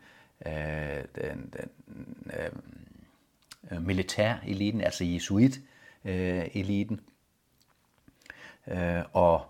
øh, 0.45 1.03
den, 1.15 1.53
den 1.53 1.69
øh, 3.71 3.81
militæreliten, 3.81 4.81
altså 4.81 5.03
jesuit-eliten, 5.03 6.99
øh, 8.67 9.03
og, 9.13 9.45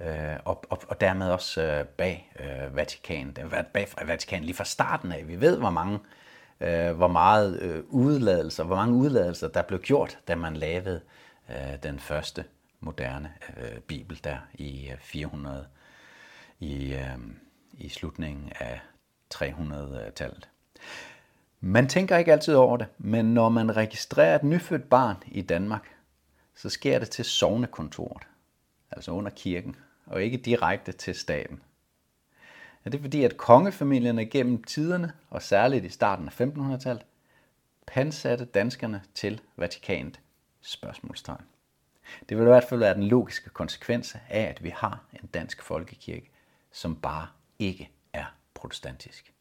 øh, 0.00 0.36
og, 0.44 0.64
og, 0.70 0.82
og 0.88 1.00
dermed 1.00 1.30
også 1.30 1.62
øh, 1.62 1.84
bag 1.84 2.32
øh, 2.40 2.76
Vatikan. 2.76 3.32
Den 3.32 3.50
har 3.50 3.62
bag 3.62 3.88
Vatikan 4.06 4.44
lige 4.44 4.54
fra 4.54 4.64
starten 4.64 5.12
af. 5.12 5.28
Vi 5.28 5.40
ved, 5.40 5.58
hvor 5.58 5.70
mange 5.70 5.94
øh, 5.94 6.21
Øh, 6.62 6.96
hvor 6.96 7.08
meget 7.08 7.60
øh, 7.60 7.84
udladelser, 7.88 8.64
hvor 8.64 8.76
mange 8.76 8.94
udladelser 8.94 9.48
der 9.48 9.62
blev 9.62 9.80
gjort, 9.80 10.18
da 10.28 10.34
man 10.34 10.56
lavede 10.56 11.00
øh, 11.50 11.82
den 11.82 11.98
første 11.98 12.44
moderne 12.80 13.32
øh, 13.56 13.80
bibel 13.80 14.20
der 14.24 14.36
i 14.54 14.90
øh, 14.90 14.98
400 14.98 15.66
i, 16.60 16.94
øh, 16.94 17.18
i 17.72 17.88
slutningen 17.88 18.52
af 18.60 18.80
300-tallet. 19.34 20.48
Man 21.60 21.88
tænker 21.88 22.16
ikke 22.16 22.32
altid 22.32 22.54
over 22.54 22.76
det, 22.76 22.86
men 22.98 23.34
når 23.34 23.48
man 23.48 23.76
registrerer 23.76 24.34
et 24.34 24.44
nyfødt 24.44 24.90
barn 24.90 25.16
i 25.26 25.42
Danmark, 25.42 25.88
så 26.54 26.70
sker 26.70 26.98
det 26.98 27.10
til 27.10 27.24
sovnekontoret, 27.24 28.22
altså 28.90 29.10
under 29.10 29.30
kirken, 29.30 29.76
og 30.06 30.22
ikke 30.22 30.36
direkte 30.36 30.92
til 30.92 31.14
staten. 31.14 31.60
Ja, 32.84 32.90
det 32.90 32.98
er 32.98 33.02
fordi, 33.02 33.24
at 33.24 33.36
kongefamilierne 33.36 34.26
gennem 34.26 34.64
tiderne, 34.64 35.12
og 35.30 35.42
særligt 35.42 35.84
i 35.84 35.88
starten 35.88 36.28
af 36.28 36.40
1500-tallet, 36.40 37.06
pansatte 37.86 38.44
danskerne 38.44 39.02
til 39.14 39.40
Vatikanet? 39.56 40.20
Spørgsmålstegn. 40.60 41.44
Det 42.28 42.36
vil 42.36 42.42
i 42.42 42.48
hvert 42.48 42.64
fald 42.64 42.80
være 42.80 42.94
den 42.94 43.02
logiske 43.02 43.50
konsekvens 43.50 44.16
af, 44.28 44.40
at 44.42 44.62
vi 44.62 44.72
har 44.76 45.04
en 45.12 45.28
dansk 45.34 45.62
folkekirke, 45.62 46.30
som 46.72 46.96
bare 46.96 47.26
ikke 47.58 47.90
er 48.12 48.24
protestantisk. 48.54 49.32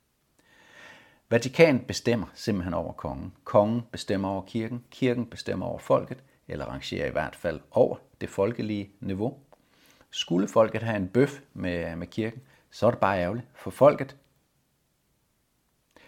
Vatikan 1.30 1.80
bestemmer 1.80 2.28
simpelthen 2.34 2.74
over 2.74 2.94
kongen. 2.94 3.34
Kongen 3.44 3.82
bestemmer 3.92 4.30
over 4.30 4.42
kirken. 4.42 4.84
Kirken 4.92 5.26
bestemmer 5.26 5.66
over 5.66 5.80
folket, 5.80 6.24
eller 6.48 6.66
rangerer 6.66 7.08
i 7.08 7.12
hvert 7.12 7.36
fald 7.36 7.60
over 7.72 7.98
det 8.22 8.30
folkelige 8.30 8.90
niveau. 9.00 9.38
Skulle 10.10 10.48
folket 10.48 10.84
have 10.84 10.98
en 10.98 11.08
bøf 11.08 11.40
med, 11.54 11.96
med 11.96 12.08
kirken, 12.08 12.42
så 12.72 12.88
er 12.88 12.92
det 12.92 13.00
bare 13.00 13.20
ærgerligt 13.20 13.48
for 13.56 13.72
folket. 13.72 14.16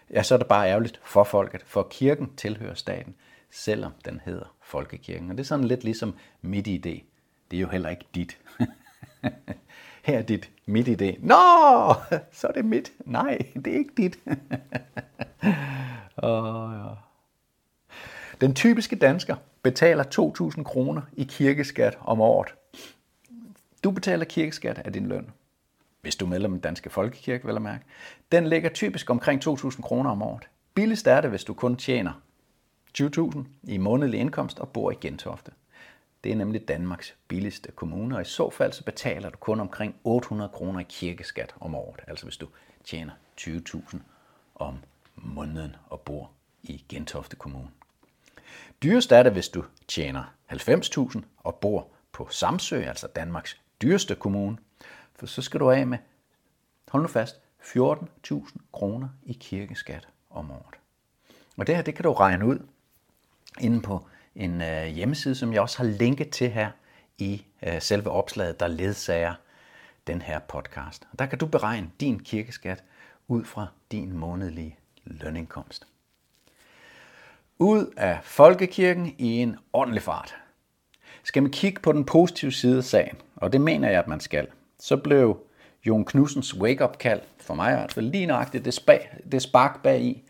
Ja, 0.10 0.23
så 0.23 0.34
er 0.34 0.38
det 0.38 0.47
bare 0.47 0.69
ærgerligt 0.69 1.02
for 1.04 1.23
folket, 1.23 1.63
for 1.65 1.88
kirken 1.91 2.36
tilhører 2.36 2.73
staten, 2.73 3.15
selvom 3.52 3.91
den 4.06 4.21
hedder 4.26 4.56
Folkekirken. 4.62 5.30
Og 5.32 5.38
det 5.38 5.43
er 5.43 5.47
sådan 5.47 5.65
lidt 5.65 5.84
ligesom 5.84 6.15
midt 6.41 6.67
idé. 6.67 7.04
Det 7.52 7.58
er 7.58 7.62
jo 7.62 7.67
heller 7.67 7.89
ikke 7.89 8.06
dit. 8.15 8.38
Her 10.04 10.17
er 10.17 10.21
dit 10.21 10.52
midt 10.65 10.88
idé. 10.88 11.26
Nå, 11.26 11.38
så 12.32 12.47
er 12.47 12.52
det 12.52 12.65
mit. 12.65 12.91
Nej, 13.06 13.38
det 13.56 13.67
er 13.73 13.78
ikke 13.78 13.93
dit. 13.97 14.19
oh, 16.17 16.71
ja. 16.73 16.89
Den 18.41 18.56
typiske 18.56 18.95
dansker 18.95 19.36
betaler 19.62 20.04
2.000 20.58 20.63
kroner 20.63 21.02
i 21.13 21.23
kirkeskat 21.23 21.97
om 22.02 22.21
året. 22.21 22.56
Du 23.84 23.91
betaler 23.91 24.26
kirkeskat 24.26 24.78
af 24.78 24.93
din 24.93 25.08
løn 25.08 25.32
hvis 26.04 26.16
du 26.16 26.26
er 26.26 26.30
medlem 26.30 26.52
af 26.52 26.56
den 26.56 26.62
danske 26.62 26.89
folkekirke, 26.89 27.48
vel 27.48 27.56
at 27.56 27.62
mærke, 27.62 27.84
den 28.32 28.48
ligger 28.48 28.70
typisk 28.70 29.10
omkring 29.10 29.48
2.000 29.48 29.82
kroner 29.82 30.10
om 30.10 30.22
året. 30.22 30.50
Billigst 30.74 31.08
er 31.08 31.22
det, 31.22 31.30
hvis 31.30 31.44
du 31.44 31.54
kun 31.54 31.76
tjener 31.76 32.22
20.000 33.02 33.39
i 33.63 33.78
månedlig 33.78 34.20
indkomst 34.20 34.60
og 34.60 34.70
bor 34.70 34.92
i 34.92 34.96
Gentofte. 35.02 35.52
Det 36.24 36.32
er 36.32 36.36
nemlig 36.36 36.68
Danmarks 36.68 37.16
billigste 37.28 37.72
kommune, 37.72 38.16
og 38.16 38.22
i 38.22 38.26
så 38.26 38.50
fald 38.50 38.74
så 38.74 38.84
betaler 38.84 39.30
du 39.30 39.38
kun 39.38 39.60
omkring 39.60 39.96
800 40.04 40.50
kroner 40.50 40.80
i 40.80 40.86
kirkeskat 40.89 41.56
om 41.60 41.76
året, 41.76 42.00
altså 42.08 42.26
hvis 42.26 42.38
du 42.38 42.48
tjener 42.84 43.13
20.000 43.42 43.98
om 44.56 44.78
måneden 45.16 45.76
og 45.89 46.00
bor 46.00 46.32
i 46.63 46.84
Gentofte 46.89 47.36
Kommune. 47.36 47.70
Dyrest 48.84 49.12
er 49.12 49.24
det, 49.24 49.32
hvis 49.32 49.50
du 49.50 49.63
tjener 49.88 50.24
90.000 50.52 51.22
og 51.38 51.56
bor 51.56 51.88
på 52.12 52.28
Samsø, 52.32 52.82
altså 52.82 53.08
Danmarks 53.08 53.62
dyreste 53.82 54.16
kommune, 54.16 54.58
for 55.15 55.26
så 55.26 55.41
skal 55.41 55.60
du 55.60 55.71
af 55.71 55.88
med, 55.88 55.97
hold 56.89 57.04
nu 57.04 57.08
fast, 57.08 57.39
14.000 57.62 58.58
kroner 58.73 59.10
i 59.23 59.34
kirkeskat 59.34 60.08
om 60.30 60.52
året. 60.52 60.76
Og 61.58 61.67
det 61.67 61.76
her, 61.76 61.84
det 61.84 61.95
kan 61.95 62.04
du 62.04 62.13
regne 62.13 62.45
ud 62.45 62.60
inde 63.60 63.82
på 63.82 64.08
en 64.36 64.62
øh, 64.62 64.86
hjemmeside, 64.86 65.36
som 65.36 65.54
jeg 65.54 65.62
også 65.62 65.78
har 65.78 65.86
linket 65.86 66.30
til 66.30 66.49
her 66.49 66.71
i 67.17 67.45
øh, 67.63 67.82
selve 67.82 68.10
opslaget, 68.10 68.60
der 68.60 68.67
ledsager 68.67 69.34
den 70.08 70.21
her 70.21 70.39
podcast. 70.39 71.08
Og 71.12 71.19
der 71.19 71.26
kan 71.26 71.39
du 71.39 71.45
beregne 71.45 71.89
din 71.99 72.19
kirkeskat 72.19 72.84
ud 73.28 73.45
fra 73.45 73.67
din 73.91 74.17
månedlige 74.17 74.78
lønindkomst. 75.04 75.88
Ud 77.60 77.93
af 77.97 78.19
folkekirken 78.23 79.15
i 79.17 79.38
en 79.38 79.58
ordentlig 79.73 80.02
fart. 80.02 80.36
Skal 81.23 81.43
man 81.43 81.52
kigge 81.52 81.82
på 81.82 81.91
den 81.91 82.06
positive 82.06 82.52
side 82.52 82.78
af 82.78 82.84
sagen, 82.84 83.17
og 83.36 83.54
det 83.54 83.62
mener 83.62 83.89
jeg, 83.89 83.99
at 83.99 84.08
man 84.08 84.19
skal– 84.19 84.47
så 84.84 84.98
blev 84.98 85.38
Jon 85.86 86.06
Knudsens 86.06 86.56
wake-up-kald, 86.56 87.22
for 87.38 87.54
mig 87.54 87.72
i 87.72 87.76
hvert 87.76 87.93
fald 87.93 88.06
lige 88.06 88.26
nøjagtigt, 88.26 88.65
det, 88.65 88.74
spa, 88.74 89.00
det 89.32 89.41
spark 89.41 89.84
bag 89.84 90.02
i, 90.02 90.24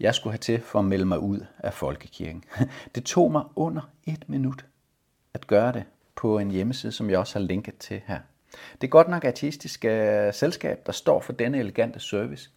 jeg 0.00 0.14
skulle 0.14 0.32
have 0.32 0.38
til 0.38 0.60
for 0.60 0.78
at 0.78 0.84
melde 0.84 1.04
mig 1.04 1.18
ud 1.18 1.40
af 1.58 1.74
folkekirken. 1.74 2.44
Det 2.94 3.04
tog 3.04 3.32
mig 3.32 3.44
under 3.56 3.90
et 4.04 4.28
minut 4.28 4.64
at 5.34 5.46
gøre 5.46 5.72
det 5.72 5.84
på 6.14 6.38
en 6.38 6.50
hjemmeside, 6.50 6.92
som 6.92 7.10
jeg 7.10 7.18
også 7.18 7.38
har 7.38 7.46
linket 7.46 7.78
til 7.78 8.00
her. 8.06 8.18
Det 8.80 8.86
er 8.86 8.90
godt 8.90 9.08
nok 9.08 9.24
artistisk 9.24 9.84
uh, 9.84 10.34
selskab, 10.34 10.86
der 10.86 10.92
står 10.92 11.20
for 11.20 11.32
denne 11.32 11.58
elegante 11.58 12.00
service, 12.00 12.50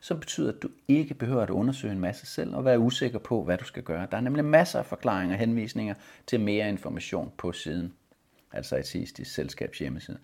som 0.00 0.20
betyder, 0.20 0.52
at 0.52 0.62
du 0.62 0.68
ikke 0.88 1.14
behøver 1.14 1.42
at 1.42 1.50
undersøge 1.50 1.92
en 1.92 2.00
masse 2.00 2.26
selv 2.26 2.54
og 2.54 2.64
være 2.64 2.78
usikker 2.78 3.18
på, 3.18 3.44
hvad 3.44 3.58
du 3.58 3.64
skal 3.64 3.82
gøre. 3.82 4.06
Der 4.10 4.16
er 4.16 4.20
nemlig 4.20 4.44
masser 4.44 4.78
af 4.78 4.86
forklaringer 4.86 5.34
og 5.34 5.40
henvisninger 5.40 5.94
til 6.26 6.40
mere 6.40 6.68
information 6.68 7.32
på 7.36 7.52
siden, 7.52 7.92
altså 8.52 8.76
artistisk 8.76 9.34
selskabs 9.34 9.78
hjemmeside. 9.78 10.18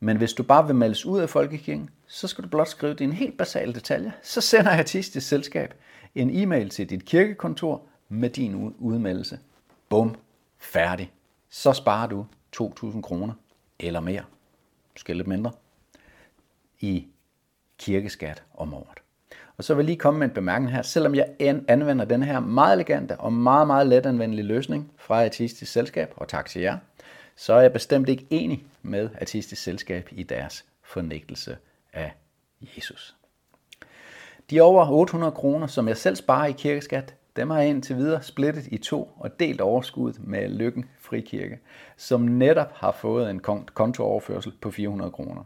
Men 0.00 0.16
hvis 0.16 0.32
du 0.32 0.42
bare 0.42 0.66
vil 0.66 0.74
meldes 0.74 1.06
ud 1.06 1.20
af 1.20 1.30
folkekirken, 1.30 1.90
så 2.06 2.28
skal 2.28 2.44
du 2.44 2.48
blot 2.48 2.68
skrive 2.68 2.94
dine 2.94 3.14
helt 3.14 3.38
basale 3.38 3.72
detaljer. 3.72 4.10
Så 4.22 4.40
sender 4.40 4.70
Artistisk 4.70 5.28
Selskab 5.28 5.74
en 6.14 6.30
e-mail 6.30 6.70
til 6.70 6.90
dit 6.90 7.04
kirkekontor 7.04 7.86
med 8.08 8.30
din 8.30 8.74
udmeldelse. 8.78 9.38
Bum, 9.88 10.14
færdig. 10.58 11.12
Så 11.50 11.72
sparer 11.72 12.06
du 12.06 12.26
2.000 12.56 13.00
kroner 13.00 13.32
eller 13.78 14.00
mere, 14.00 14.22
måske 14.94 15.14
lidt 15.14 15.26
mindre, 15.26 15.52
i 16.80 17.06
kirkeskat 17.78 18.42
om 18.54 18.74
året. 18.74 18.98
Og 19.56 19.64
så 19.64 19.74
vil 19.74 19.82
jeg 19.82 19.86
lige 19.86 19.98
komme 19.98 20.18
med 20.18 20.28
en 20.28 20.34
bemærkning 20.34 20.72
her. 20.72 20.82
Selvom 20.82 21.14
jeg 21.14 21.26
anvender 21.68 22.04
den 22.04 22.22
her 22.22 22.40
meget 22.40 22.72
elegante 22.72 23.16
og 23.16 23.32
meget, 23.32 23.66
meget 23.66 23.86
let 23.86 24.06
anvendelige 24.06 24.46
løsning 24.46 24.92
fra 24.96 25.24
Artistisk 25.24 25.72
Selskab, 25.72 26.12
og 26.16 26.28
tak 26.28 26.46
til 26.46 26.62
jer, 26.62 26.78
så 27.36 27.52
er 27.52 27.60
jeg 27.60 27.72
bestemt 27.72 28.08
ikke 28.08 28.26
enig 28.30 28.64
med 28.82 29.10
artistisk 29.20 29.62
selskab 29.62 30.08
i 30.12 30.22
deres 30.22 30.64
fornægtelse 30.82 31.56
af 31.92 32.12
Jesus. 32.76 33.16
De 34.50 34.60
over 34.60 34.90
800 34.90 35.32
kroner, 35.32 35.66
som 35.66 35.88
jeg 35.88 35.96
selv 35.96 36.16
sparer 36.16 36.46
i 36.46 36.52
kirkeskat, 36.52 37.14
dem 37.36 37.50
har 37.50 37.60
jeg 37.60 37.68
indtil 37.68 37.96
videre 37.96 38.22
splittet 38.22 38.66
i 38.66 38.78
to 38.78 39.12
og 39.16 39.40
delt 39.40 39.60
overskuddet 39.60 40.26
med 40.26 40.48
Lykken 40.48 40.84
Frikirke, 41.00 41.58
som 41.96 42.20
netop 42.20 42.72
har 42.74 42.92
fået 42.92 43.30
en 43.30 43.40
kontooverførsel 43.74 44.52
på 44.60 44.70
400 44.70 45.10
kroner. 45.10 45.44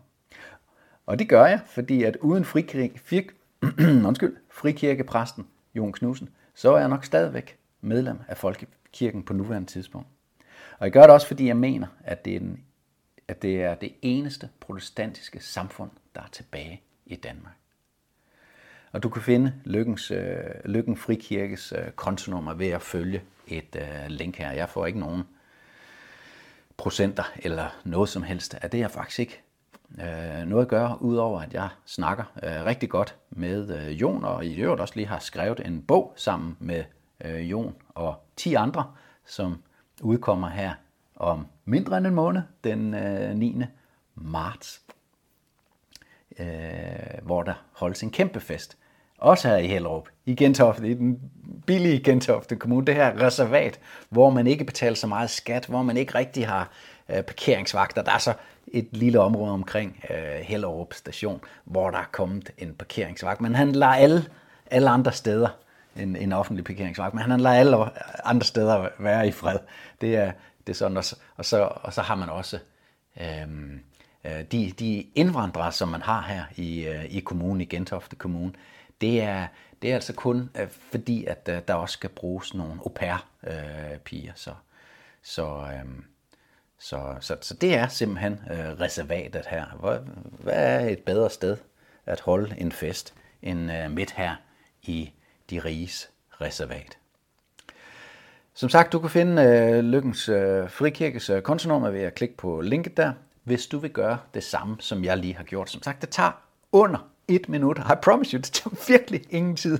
Og 1.07 1.19
det 1.19 1.29
gør 1.29 1.47
jeg, 1.47 1.61
fordi 1.67 2.03
at 2.03 2.17
uden 2.17 2.45
frikirke, 2.45 2.99
fir, 2.99 3.23
undskyld, 4.09 4.37
frikirkepræsten 4.51 5.47
Jon 5.75 5.93
Knudsen, 5.93 6.29
så 6.55 6.75
er 6.75 6.79
jeg 6.79 6.89
nok 6.89 7.05
stadigvæk 7.05 7.59
medlem 7.81 8.19
af 8.29 8.37
Folkekirken 8.37 9.23
på 9.23 9.33
nuværende 9.33 9.69
tidspunkt. 9.69 10.09
Og 10.79 10.85
jeg 10.85 10.93
gør 10.93 11.03
det 11.03 11.11
også, 11.11 11.27
fordi 11.27 11.47
jeg 11.47 11.57
mener, 11.57 11.87
at 12.05 12.25
det 12.25 12.35
er, 12.37 12.39
den, 12.39 12.65
at 13.29 13.43
det, 13.43 13.63
er 13.63 13.75
det 13.75 13.93
eneste 14.03 14.49
protestantiske 14.61 15.41
samfund, 15.41 15.91
der 16.15 16.21
er 16.21 16.29
tilbage 16.33 16.83
i 17.07 17.17
Danmark. 17.17 17.55
Og 18.93 19.03
du 19.03 19.09
kan 19.09 19.23
finde 19.23 19.53
Lykkens, 19.65 20.11
øh, 20.11 20.37
Lykken 20.65 20.97
Frikirkes 20.97 21.73
øh, 21.73 21.91
kontonummer 21.91 22.55
ved 22.55 22.69
at 22.69 22.83
følge 22.83 23.23
et 23.47 23.77
øh, 23.77 24.07
link 24.09 24.37
her. 24.37 24.53
Jeg 24.53 24.69
får 24.69 24.87
ikke 24.87 24.99
nogen 24.99 25.23
procenter 26.77 27.33
eller 27.37 27.81
noget 27.85 28.09
som 28.09 28.23
helst 28.23 28.55
af 28.55 28.71
det, 28.71 28.79
jeg 28.79 28.91
faktisk 28.91 29.19
ikke 29.19 29.41
øh, 30.01 30.47
noget 30.47 30.63
at 30.63 30.69
gøre, 30.69 31.03
udover 31.03 31.41
at 31.41 31.55
jeg 31.55 31.69
snakker 31.87 32.25
øh, 32.43 32.65
rigtig 32.65 32.91
godt 32.91 33.17
med 33.31 33.81
øh, 33.81 34.01
Jon, 34.01 34.25
og 34.25 34.47
i 34.47 34.61
øvrigt 34.61 34.81
også 34.81 34.95
lige 34.97 35.07
har 35.07 35.19
skrevet 35.19 35.61
en 35.67 35.83
bog 35.83 36.13
sammen 36.17 36.57
med 36.61 36.85
øh, 37.25 37.51
Jon 37.51 37.75
og 37.89 38.27
10 38.37 38.55
andre, 38.55 38.93
som 39.27 39.63
udkommer 40.01 40.49
her 40.49 40.73
om 41.17 41.47
mindre 41.65 41.99
end 41.99 42.07
en 42.07 42.15
måned, 42.15 42.43
den 42.65 42.95
øh, 42.95 43.35
9. 43.35 43.63
marts, 44.15 44.83
øh, 46.39 46.47
hvor 47.23 47.43
der 47.43 47.55
holdes 47.73 48.03
en 48.03 48.11
kæmpe 48.11 48.41
fest. 48.41 48.77
Også 49.19 49.49
her 49.49 49.57
i 49.57 49.67
Hellerup, 49.67 50.09
i 50.27 50.35
Gentofte, 50.35 50.89
i 50.89 50.95
den 50.95 51.21
billige 51.67 52.01
Gentofte 52.01 52.57
Kommune, 52.57 52.87
det 52.87 52.95
her 52.95 53.23
reservat, 53.23 53.81
hvor 54.09 54.31
man 54.31 54.47
ikke 54.47 54.65
betaler 54.65 54.97
så 54.97 55.07
meget 55.07 55.31
skat, 55.31 55.67
hvor 55.67 55.83
man 55.83 55.97
ikke 55.97 56.15
rigtig 56.15 56.47
har 56.47 56.71
øh, 57.09 57.23
parkeringsvagter. 57.23 58.03
Der 58.03 58.13
er 58.13 58.19
så 58.19 58.35
et 58.67 58.89
lille 58.93 59.21
område 59.21 59.53
omkring 59.53 60.05
øh, 60.11 60.41
Hellerup 60.43 60.95
station, 60.95 61.41
hvor 61.65 61.91
der 61.91 61.99
er 61.99 62.09
kommet 62.13 62.51
en 62.59 62.75
parkeringsvagt, 62.75 63.41
men 63.41 63.55
han 63.55 63.73
lader 63.73 63.93
alle, 63.93 64.25
alle 64.71 64.91
andre 64.91 65.13
steder 65.13 65.49
en, 65.99 66.17
en 66.17 66.33
offentlig 66.33 66.65
parkeringsvagt, 66.65 67.15
men 67.15 67.31
han 67.31 67.41
lader 67.41 67.57
alle 67.57 67.77
andre 68.25 68.45
steder 68.45 68.89
være 68.99 69.29
i 69.29 69.33
fred. 69.33 69.59
Det 70.01 70.17
er, 70.17 70.33
det 70.67 70.73
er 70.73 70.77
sådan, 70.77 70.97
og 70.97 71.05
så, 71.05 71.17
og 71.37 71.45
så, 71.45 71.69
og 71.75 71.93
så 71.93 72.03
har 72.03 72.15
man 72.15 72.29
også 72.29 72.59
øhm, 73.21 73.81
øh, 74.25 74.45
de, 74.53 74.73
de 74.79 75.07
indvandrere, 75.15 75.73
som 75.73 75.89
man 75.89 76.03
har 76.03 76.23
her 76.23 76.45
i, 76.57 76.87
øh, 76.87 77.05
i 77.05 77.21
kommunen, 77.21 77.61
i 77.61 77.65
Gentofte 77.65 78.17
Kommune, 78.17 78.53
det 79.01 79.23
er, 79.23 79.47
det 79.83 79.91
er 79.91 79.95
altså 79.95 80.13
kun 80.13 80.51
øh, 80.61 80.69
fordi, 80.69 81.25
at 81.25 81.49
øh, 81.53 81.61
der 81.69 81.75
også 81.75 81.93
skal 81.93 82.11
bruges 82.11 82.55
nogle 82.55 82.73
au 82.73 82.89
pair-piger. 82.89 84.33
Så, 84.35 84.55
så, 85.23 85.69
øhm, 85.75 86.05
så, 86.79 87.17
så, 87.21 87.37
så 87.41 87.55
det 87.55 87.75
er 87.75 87.89
simpelthen 87.89 88.41
reservatet 88.81 89.47
her. 89.47 89.65
Hvad, 89.81 89.99
hvad 90.43 90.55
er 90.55 90.89
et 90.89 90.99
bedre 90.99 91.31
sted 91.31 91.57
at 92.07 92.21
holde 92.21 92.55
en 92.59 92.73
fest 92.73 93.15
end 93.43 93.89
midt 93.89 94.11
her 94.11 94.35
i 94.83 95.13
de 95.51 95.59
riges 95.59 96.11
reservat? 96.41 96.99
Som 98.55 98.69
sagt, 98.69 98.93
du 98.93 98.99
kan 98.99 99.11
finde 99.11 99.43
øh, 99.43 99.85
Lykkens 99.85 100.29
øh, 100.29 100.71
Frikirkes 100.71 101.31
øh, 101.31 101.43
kontonummer 101.43 101.91
ved 101.91 102.01
at 102.01 102.15
klikke 102.15 102.37
på 102.37 102.61
linket 102.61 102.97
der, 102.97 103.13
hvis 103.45 103.67
du 103.67 103.79
vil 103.79 103.91
gøre 103.91 104.19
det 104.35 104.45
samme, 104.45 104.77
som 104.81 105.05
jeg 105.05 105.17
lige 105.17 105.35
har 105.35 105.45
gjort. 105.45 105.71
Som 105.71 105.83
sagt, 105.83 106.01
det 106.01 106.09
tager 106.09 106.43
under 106.73 107.11
et 107.29 107.49
minut. 107.49 107.79
I 107.79 107.95
promise 108.03 108.33
you, 108.33 108.41
det 108.41 108.53
tager 108.53 108.77
virkelig 108.93 109.25
ingen 109.31 109.57
tid. 109.57 109.79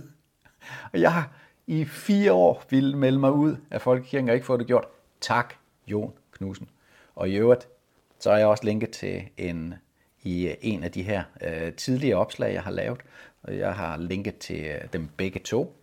Og 0.93 1.01
jeg 1.01 1.13
har 1.13 1.31
i 1.67 1.85
fire 1.85 2.33
år 2.33 2.65
ville 2.71 2.97
melde 2.97 3.19
mig 3.19 3.33
ud 3.33 3.57
af 3.71 3.83
Folkekirken 3.83 4.29
og 4.29 4.35
ikke 4.35 4.47
fået 4.47 4.61
det 4.61 4.67
gjort. 4.67 4.85
Tak, 5.21 5.55
Jon 5.87 6.13
Knudsen. 6.33 6.69
Og 7.15 7.29
i 7.29 7.37
øvrigt, 7.37 7.69
så 8.19 8.31
har 8.31 8.39
jeg 8.39 8.47
også 8.47 8.65
linket 8.65 8.91
til 8.91 9.23
en 9.37 9.75
i 10.23 10.49
øh, 10.49 10.55
en 10.61 10.85
af 10.85 10.93
de 10.93 11.03
her 11.03 11.23
øh, 11.43 11.73
tidligere 11.73 12.19
opslag, 12.19 12.55
jeg 12.55 12.63
har 12.63 12.71
lavet. 12.71 13.01
Og 13.43 13.59
jeg 13.59 13.75
har 13.75 13.97
linket 13.97 14.39
til 14.39 14.65
øh, 14.65 14.81
dem 14.93 15.09
begge 15.17 15.41
to. 15.41 15.83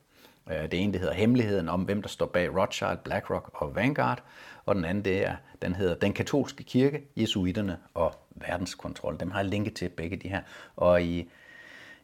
Øh, 0.52 0.72
det 0.72 0.74
ene 0.74 0.94
det 0.94 1.02
hedder 1.02 1.14
Hemmeligheden 1.14 1.70
om, 1.70 1.82
hvem 1.82 2.02
der 2.02 2.10
står 2.10 2.26
bag 2.26 2.58
Rothschild, 2.58 2.98
BlackRock 3.04 3.50
og 3.54 3.76
Vanguard. 3.76 4.24
Og 4.66 4.76
den 4.76 4.86
anden 4.86 5.06
det 5.06 5.26
er, 5.26 5.36
den 5.62 5.76
hedder 5.76 5.96
Den 5.96 6.14
katolske 6.14 6.64
kirke, 6.64 7.02
Jesuiterne 7.16 7.78
og 7.94 8.16
verdenskontrol. 8.32 9.20
Dem 9.20 9.32
har 9.32 9.40
jeg 9.40 9.50
linket 9.50 9.74
til 9.74 9.90
begge 9.90 10.18
de 10.18 10.30
her. 10.30 10.42
Og 10.76 11.04
i 11.04 11.30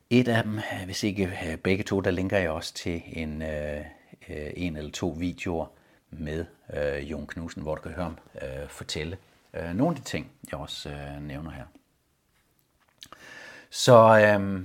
et 0.10 0.28
af 0.28 0.44
dem, 0.44 0.58
øh, 0.58 0.86
hvis 0.86 1.04
ikke 1.04 1.60
begge 1.64 1.84
to, 1.84 2.00
der 2.00 2.12
linker 2.12 2.38
jeg 2.38 2.50
også 2.50 2.74
til 2.74 3.02
en, 3.06 3.44
en 4.56 4.78
eller 4.78 4.92
to 4.92 5.16
videoer 5.20 5.66
med 6.12 6.46
øh, 6.74 7.12
Jon 7.12 7.28
Knudsen, 7.28 7.62
hvor 7.62 7.76
du 7.76 7.82
kan 7.82 7.92
høre 7.92 8.04
ham 8.04 8.18
øh, 8.42 8.70
fortælle 8.70 9.18
øh, 9.54 9.74
nogle 9.74 9.96
af 9.96 9.96
de 9.96 10.10
ting, 10.10 10.32
jeg 10.52 10.60
også 10.60 10.90
øh, 10.90 11.22
nævner 11.22 11.52
her. 11.52 11.66
Så 13.70 14.20
øh, 14.20 14.62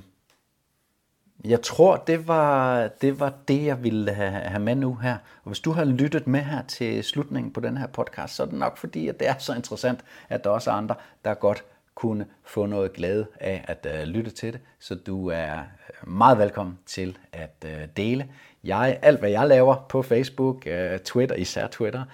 jeg 1.44 1.62
tror, 1.62 1.96
det 1.96 2.29
var, 2.29 2.88
det 2.88 3.20
var 3.20 3.33
det, 3.49 3.64
jeg 3.64 3.83
ville 3.83 4.12
have, 4.12 4.31
have 4.31 4.62
med 4.62 4.75
nu 4.75 4.94
her. 4.94 5.16
Og 5.44 5.51
hvis 5.51 5.61
du 5.61 5.72
har 5.72 5.85
lyttet 5.85 6.27
med 6.27 6.40
her 6.40 6.62
til 6.62 7.05
slutningen 7.05 7.53
på 7.53 7.61
den 7.61 7.77
her 7.77 7.87
podcast, 7.87 8.35
så 8.35 8.42
er 8.42 8.46
det 8.46 8.59
nok 8.59 8.77
fordi, 8.77 9.09
at 9.09 9.20
det 9.20 9.29
er 9.29 9.35
så 9.38 9.55
interessant, 9.55 10.01
at 10.29 10.44
der 10.44 10.51
også 10.51 10.70
er 10.70 10.75
andre, 10.75 10.94
der 11.25 11.35
godt 11.35 11.64
kunne 11.94 12.27
få 12.44 12.66
noget 12.66 12.92
glæde 12.92 13.27
af 13.40 13.64
at 13.68 13.87
øh, 13.94 14.07
lytte 14.07 14.31
til 14.31 14.53
det. 14.53 14.61
Så 14.79 14.94
du 14.94 15.29
er 15.29 15.59
øh, 15.59 16.09
meget 16.09 16.38
velkommen 16.38 16.79
til 16.87 17.18
at 17.33 17.64
øh, 17.64 17.88
dele. 17.96 18.29
Jeg, 18.64 18.99
alt 19.03 19.18
hvad 19.18 19.31
jeg 19.31 19.49
laver 19.49 19.87
på 19.88 20.03
Facebook, 20.03 20.66
uh, 20.66 20.99
Twitter, 20.99 21.37
især 21.37 21.66
Twitter, 21.66 22.05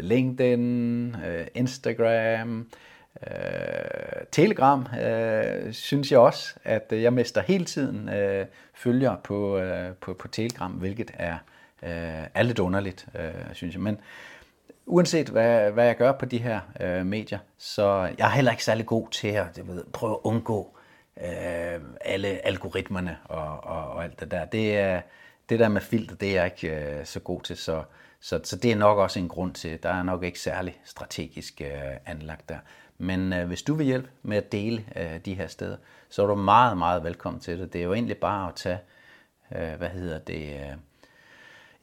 LinkedIn, 0.00 1.16
Instagram, 1.54 2.58
Øh, 2.58 2.64
Øh, 3.26 4.26
Telegram 4.32 4.86
øh, 5.02 5.72
synes 5.72 6.12
jeg 6.12 6.18
også, 6.18 6.54
at 6.64 6.86
jeg 6.90 7.12
mister 7.12 7.42
hele 7.42 7.64
tiden 7.64 8.08
øh, 8.08 8.46
følger 8.74 9.16
på, 9.24 9.58
øh, 9.58 9.94
på, 9.94 10.14
på 10.14 10.28
Telegram, 10.28 10.72
hvilket 10.72 11.10
er, 11.14 11.38
øh, 11.82 12.26
er 12.34 12.42
lidt 12.42 12.58
underligt, 12.58 13.06
øh, 13.18 13.32
synes 13.52 13.74
jeg. 13.74 13.82
Men 13.82 13.98
uanset 14.86 15.28
hvad, 15.28 15.70
hvad 15.70 15.86
jeg 15.86 15.96
gør 15.96 16.12
på 16.12 16.24
de 16.24 16.38
her 16.38 16.60
øh, 16.80 17.06
medier, 17.06 17.38
så 17.58 18.08
jeg 18.18 18.26
er 18.26 18.30
heller 18.30 18.50
ikke 18.50 18.64
særlig 18.64 18.86
god 18.86 19.08
til 19.08 19.28
at 19.28 19.58
jeg 19.58 19.68
ved, 19.68 19.84
prøve 19.92 20.12
at 20.12 20.20
undgå 20.22 20.76
øh, 21.20 21.80
alle 22.00 22.46
algoritmerne 22.46 23.16
og, 23.24 23.64
og, 23.64 23.88
og 23.88 24.04
alt 24.04 24.20
det 24.20 24.30
der. 24.30 24.44
Det, 24.44 24.78
er, 24.78 25.00
det 25.48 25.58
der 25.58 25.68
med 25.68 25.80
filter, 25.80 26.14
det 26.14 26.28
er 26.28 26.34
jeg 26.34 26.44
ikke 26.44 26.76
øh, 26.76 27.06
så 27.06 27.20
god 27.20 27.40
til, 27.40 27.56
så, 27.56 27.82
så, 28.20 28.40
så 28.44 28.56
det 28.56 28.72
er 28.72 28.76
nok 28.76 28.98
også 28.98 29.18
en 29.18 29.28
grund 29.28 29.54
til, 29.54 29.82
der 29.82 29.90
er 29.90 30.02
nok 30.02 30.24
ikke 30.24 30.40
særlig 30.40 30.80
strategisk 30.84 31.60
øh, 31.60 31.96
anlagt 32.06 32.48
der. 32.48 32.58
Men 32.98 33.32
øh, 33.32 33.46
hvis 33.46 33.62
du 33.62 33.74
vil 33.74 33.86
hjælpe 33.86 34.08
med 34.22 34.36
at 34.36 34.52
dele 34.52 34.84
øh, 34.96 35.20
de 35.24 35.34
her 35.34 35.46
steder, 35.46 35.76
så 36.08 36.22
er 36.22 36.26
du 36.26 36.34
meget, 36.34 36.78
meget 36.78 37.04
velkommen 37.04 37.40
til 37.40 37.58
det. 37.58 37.72
Det 37.72 37.80
er 37.80 37.84
jo 37.84 37.94
egentlig 37.94 38.16
bare 38.16 38.48
at 38.48 38.54
tage, 38.54 38.78
øh, 39.56 39.74
hvad 39.74 39.88
hedder 39.88 40.18
det, 40.18 40.60
øh, 40.60 40.76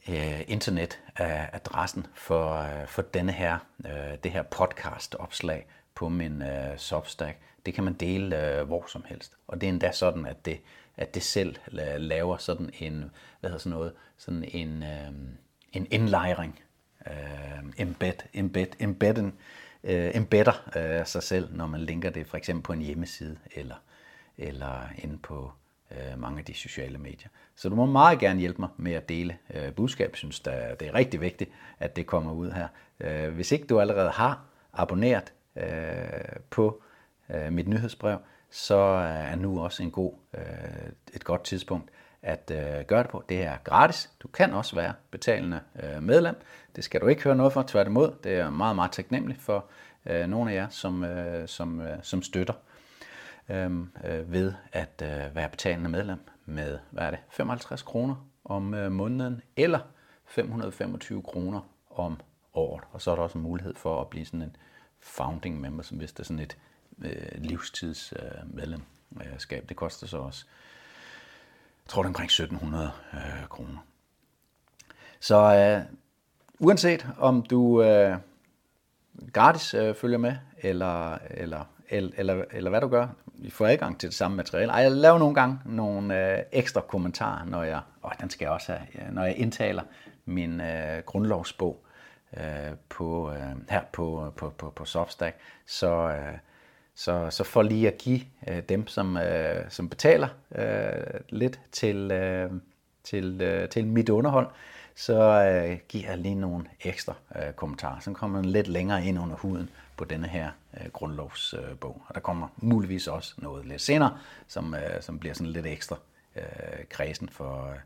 øh 0.10 0.42
internetadressen 0.48 2.08
for, 2.14 2.54
øh, 2.54 2.88
for 2.88 3.02
denne 3.02 3.32
her, 3.32 3.58
øh, 3.86 4.18
det 4.24 4.32
her 4.32 4.44
podcast-opslag 4.44 5.66
på 5.96 6.10
min 6.10 6.42
øh, 6.42 6.78
Substack. 6.78 7.38
Det 7.66 7.74
kan 7.74 7.84
man 7.84 7.94
dele 7.94 8.60
øh, 8.60 8.68
hvor 8.68 8.86
som 8.88 9.04
helst. 9.08 9.34
Og 9.48 9.62
det 9.62 9.68
er 9.68 9.72
endda 9.72 9.92
sådan, 9.92 10.26
at 10.26 10.46
det, 10.46 10.60
at 10.98 11.16
det 11.16 11.24
selv 11.24 11.56
laver 11.98 12.38
sådan 12.38 12.70
en, 12.80 13.12
hvad 13.40 13.50
hedder 13.50 13.60
sådan 13.60 13.78
noget, 13.78 13.94
sådan 14.18 14.44
en, 14.48 14.84
øh, 14.84 15.12
en 15.74 15.88
indlejring, 15.92 16.60
øh, 17.08 17.64
embed, 17.78 18.14
embed, 18.34 18.68
embedden, 18.80 19.34
øh, 19.84 20.12
embedder 20.16 20.70
øh, 20.76 21.06
sig 21.06 21.24
selv, 21.24 21.56
når 21.56 21.68
man 21.68 21.82
linker 21.82 22.10
det 22.10 22.28
for 22.28 22.38
eksempel 22.38 22.64
på 22.64 22.74
en 22.74 22.82
hjemmeside 22.82 23.38
eller, 23.56 23.76
eller 24.38 24.90
inde 24.98 25.18
på 25.18 25.52
øh, 25.92 26.20
mange 26.20 26.40
af 26.40 26.46
de 26.46 26.54
sociale 26.54 26.98
medier. 26.98 27.30
Så 27.56 27.70
du 27.70 27.76
må 27.76 27.86
meget 27.86 28.20
gerne 28.20 28.40
hjælpe 28.40 28.62
mig 28.62 28.70
med 28.78 28.94
at 28.94 29.10
dele 29.10 29.38
øh, 29.54 29.74
budskab. 29.74 30.10
Jeg 30.10 30.18
synes, 30.18 30.40
det 30.40 30.54
er 30.82 30.94
rigtig 30.94 31.22
vigtigt, 31.22 31.52
at 31.80 31.96
det 31.96 32.08
kommer 32.08 32.32
ud 32.32 32.52
her. 32.52 32.68
Øh, 33.00 33.34
hvis 33.34 33.52
ikke 33.52 33.68
du 33.68 33.80
allerede 33.80 34.10
har 34.10 34.46
abonneret 34.74 35.34
øh, 35.56 35.64
på 36.50 36.82
øh, 37.30 37.54
mit 37.54 37.68
nyhedsbrev, 37.68 38.18
så 38.50 38.76
er 38.76 39.36
nu 39.36 39.60
også 39.60 39.84
en 39.84 39.92
god, 39.92 40.14
øh, 40.34 40.44
et 41.14 41.24
godt 41.24 41.44
tidspunkt 41.44 41.90
at 42.24 42.52
øh, 42.52 42.86
gøre 42.86 43.04
det 43.04 43.12
på. 43.12 43.24
Det 43.30 43.44
er 43.44 43.58
gratis. 43.64 44.12
Du 44.20 44.28
kan 44.28 44.54
også 44.54 44.76
være 44.76 44.94
betalende 45.12 45.60
øh, 45.84 46.04
medlem. 46.04 46.36
Det 46.76 46.84
skal 46.84 47.02
du 47.02 47.08
ikke 47.08 47.24
høre 47.24 47.36
noget 47.36 47.54
for, 47.54 47.64
tværtimod. 47.68 48.12
Det 48.24 48.36
er 48.36 48.50
meget, 48.50 48.76
meget 48.76 48.92
taknemmelig 48.92 49.38
for 49.40 49.66
øh, 50.06 50.28
nogle 50.28 50.52
af 50.52 50.56
jer, 50.56 50.70
som, 50.70 51.04
øh, 51.04 51.48
som, 51.48 51.82
øh, 51.82 51.98
som 52.02 52.22
støtter 52.22 52.54
øhm, 53.50 53.92
øh, 54.06 54.32
ved 54.32 54.54
at 54.72 55.04
øh, 55.04 55.36
være 55.36 55.50
betalende 55.50 55.90
medlem 55.90 56.20
med, 56.46 56.80
hvad 56.92 57.04
er 57.04 57.10
det, 57.10 57.20
55 57.30 57.82
kroner 57.82 58.16
om 58.46 58.74
øh, 58.74 58.92
måneden, 58.92 59.42
eller 59.56 59.80
525 60.26 61.22
kroner 61.22 61.62
om 61.90 62.20
året. 62.54 62.84
Og 62.92 63.02
så 63.02 63.12
er 63.12 63.16
der 63.16 63.24
også 63.24 63.38
en 63.38 63.44
mulighed 63.44 63.76
for 63.76 64.02
at 64.02 64.08
blive 64.08 64.26
sådan 64.26 64.42
en 64.42 64.56
founding 65.00 65.62
member, 65.62 65.84
som 65.84 65.98
hvis 65.98 66.12
det 66.12 66.20
er 66.20 66.24
sådan 66.24 66.40
et 66.40 66.58
øh, 67.02 67.42
livstidsmedlemskab. 67.42 68.82
øh, 69.12 69.18
medlemskab. 69.18 69.70
Det 69.70 69.78
koster 69.78 70.08
så 70.08 70.18
også 70.18 70.46
jeg 71.86 71.90
tror 71.90 72.02
det 72.02 72.08
er 72.08 72.10
omkring 72.10 72.28
1700 72.28 72.92
øh, 73.14 73.48
kroner. 73.50 73.86
Så 75.20 75.36
øh, 75.38 75.96
uanset 76.60 77.08
om 77.18 77.42
du 77.42 77.84
øh, 77.84 78.18
gratis 79.34 79.74
øh, 79.74 79.96
følger 79.96 80.18
med, 80.18 80.36
eller, 80.58 81.14
eller, 81.30 81.66
eller, 81.90 82.12
eller, 82.18 82.46
eller 82.52 82.70
hvad 82.70 82.82
du 82.82 82.88
gør, 82.88 83.08
vi 83.26 83.50
får 83.50 83.68
adgang 83.68 84.00
til 84.00 84.10
det 84.10 84.16
samme 84.16 84.38
materiale. 84.38 84.72
Ej, 84.72 84.80
jeg 84.82 84.92
laver 84.92 85.20
nogle 85.20 85.36
gange 85.36 85.60
nogle 85.66 86.32
øh, 86.32 86.44
ekstra 86.52 86.82
kommentarer, 86.82 87.46
når 87.46 87.64
jeg, 87.64 87.82
åh, 88.04 88.12
den 88.22 88.30
skal 88.30 88.46
jeg 88.46 88.52
også 88.52 88.74
have, 88.74 89.12
når 89.12 89.24
jeg 89.24 89.36
indtaler 89.38 89.84
min 90.26 90.62
øh, 90.62 91.04
grundlovsbog 91.06 91.86
øh, 92.38 92.76
på, 92.90 93.32
øh, 93.32 93.70
her 93.70 93.82
på, 93.94 94.34
på, 94.38 94.50
på, 94.50 94.70
på 94.70 94.86
Substack. 94.86 95.38
Så, 95.66 96.10
øh, 96.10 96.38
så, 96.96 97.30
så 97.30 97.44
for 97.44 97.62
lige 97.62 97.88
at 97.88 97.98
give 97.98 98.22
øh, 98.48 98.64
dem, 98.70 98.88
som, 98.88 99.18
øh, 99.18 99.66
som 99.70 99.90
betaler 99.90 100.28
øh, 100.56 101.20
lidt 101.30 101.60
til, 101.72 102.12
øh, 102.12 102.52
til, 103.04 103.42
øh, 103.42 103.70
til 103.70 103.88
mit 103.88 104.10
underhold, 104.10 104.48
så 104.96 105.22
øh, 105.22 105.78
giver 105.90 106.10
jeg 106.10 106.18
lige 106.18 106.36
nogle 106.36 106.66
ekstra 106.82 107.14
øh, 107.36 107.54
kommentarer. 107.54 108.00
Så 108.00 108.14
kommer 108.14 108.42
man 108.42 108.52
lidt 108.52 108.68
længere 108.68 109.06
ind 109.06 109.20
under 109.20 109.36
huden 109.36 109.70
på 109.98 110.06
denne 110.06 110.28
her 110.28 110.52
øh, 110.82 110.92
grundlovsbog. 110.92 112.02
Og 112.08 112.16
der 112.16 112.22
kommer 112.22 112.48
muligvis 112.58 113.08
også 113.08 113.34
noget 113.38 113.66
lidt 113.66 113.82
senere, 113.82 114.18
som, 114.48 114.76
øh, 114.76 115.02
som 115.02 115.20
bliver 115.20 115.34
sådan 115.34 115.52
lidt 115.52 115.66
ekstra 115.66 115.98
øh, 116.36 116.44
kredsen 116.90 117.30
for, 117.30 117.70
øh, 117.70 117.78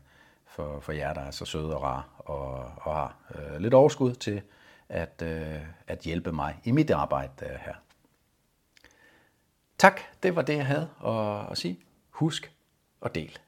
for, 0.46 0.80
for 0.80 0.92
jer, 0.92 1.14
der 1.14 1.20
er 1.20 1.30
så 1.30 1.44
søde 1.44 1.76
og 1.76 1.82
rare 1.82 2.02
og, 2.18 2.72
og 2.76 2.92
har 2.92 3.16
øh, 3.34 3.60
lidt 3.60 3.74
overskud 3.74 4.14
til 4.14 4.42
at, 4.88 5.22
øh, 5.22 5.60
at 5.86 5.98
hjælpe 5.98 6.32
mig 6.32 6.56
i 6.64 6.70
mit 6.70 6.90
arbejde 6.90 7.32
øh, 7.42 7.58
her. 7.60 7.74
Tak, 9.78 10.00
det 10.22 10.36
var 10.36 10.42
det, 10.42 10.56
jeg 10.56 10.66
havde 10.66 10.88
at, 11.06 11.50
at 11.50 11.58
sige. 11.58 11.78
Husk 12.10 12.52
at 13.02 13.14
del. 13.14 13.38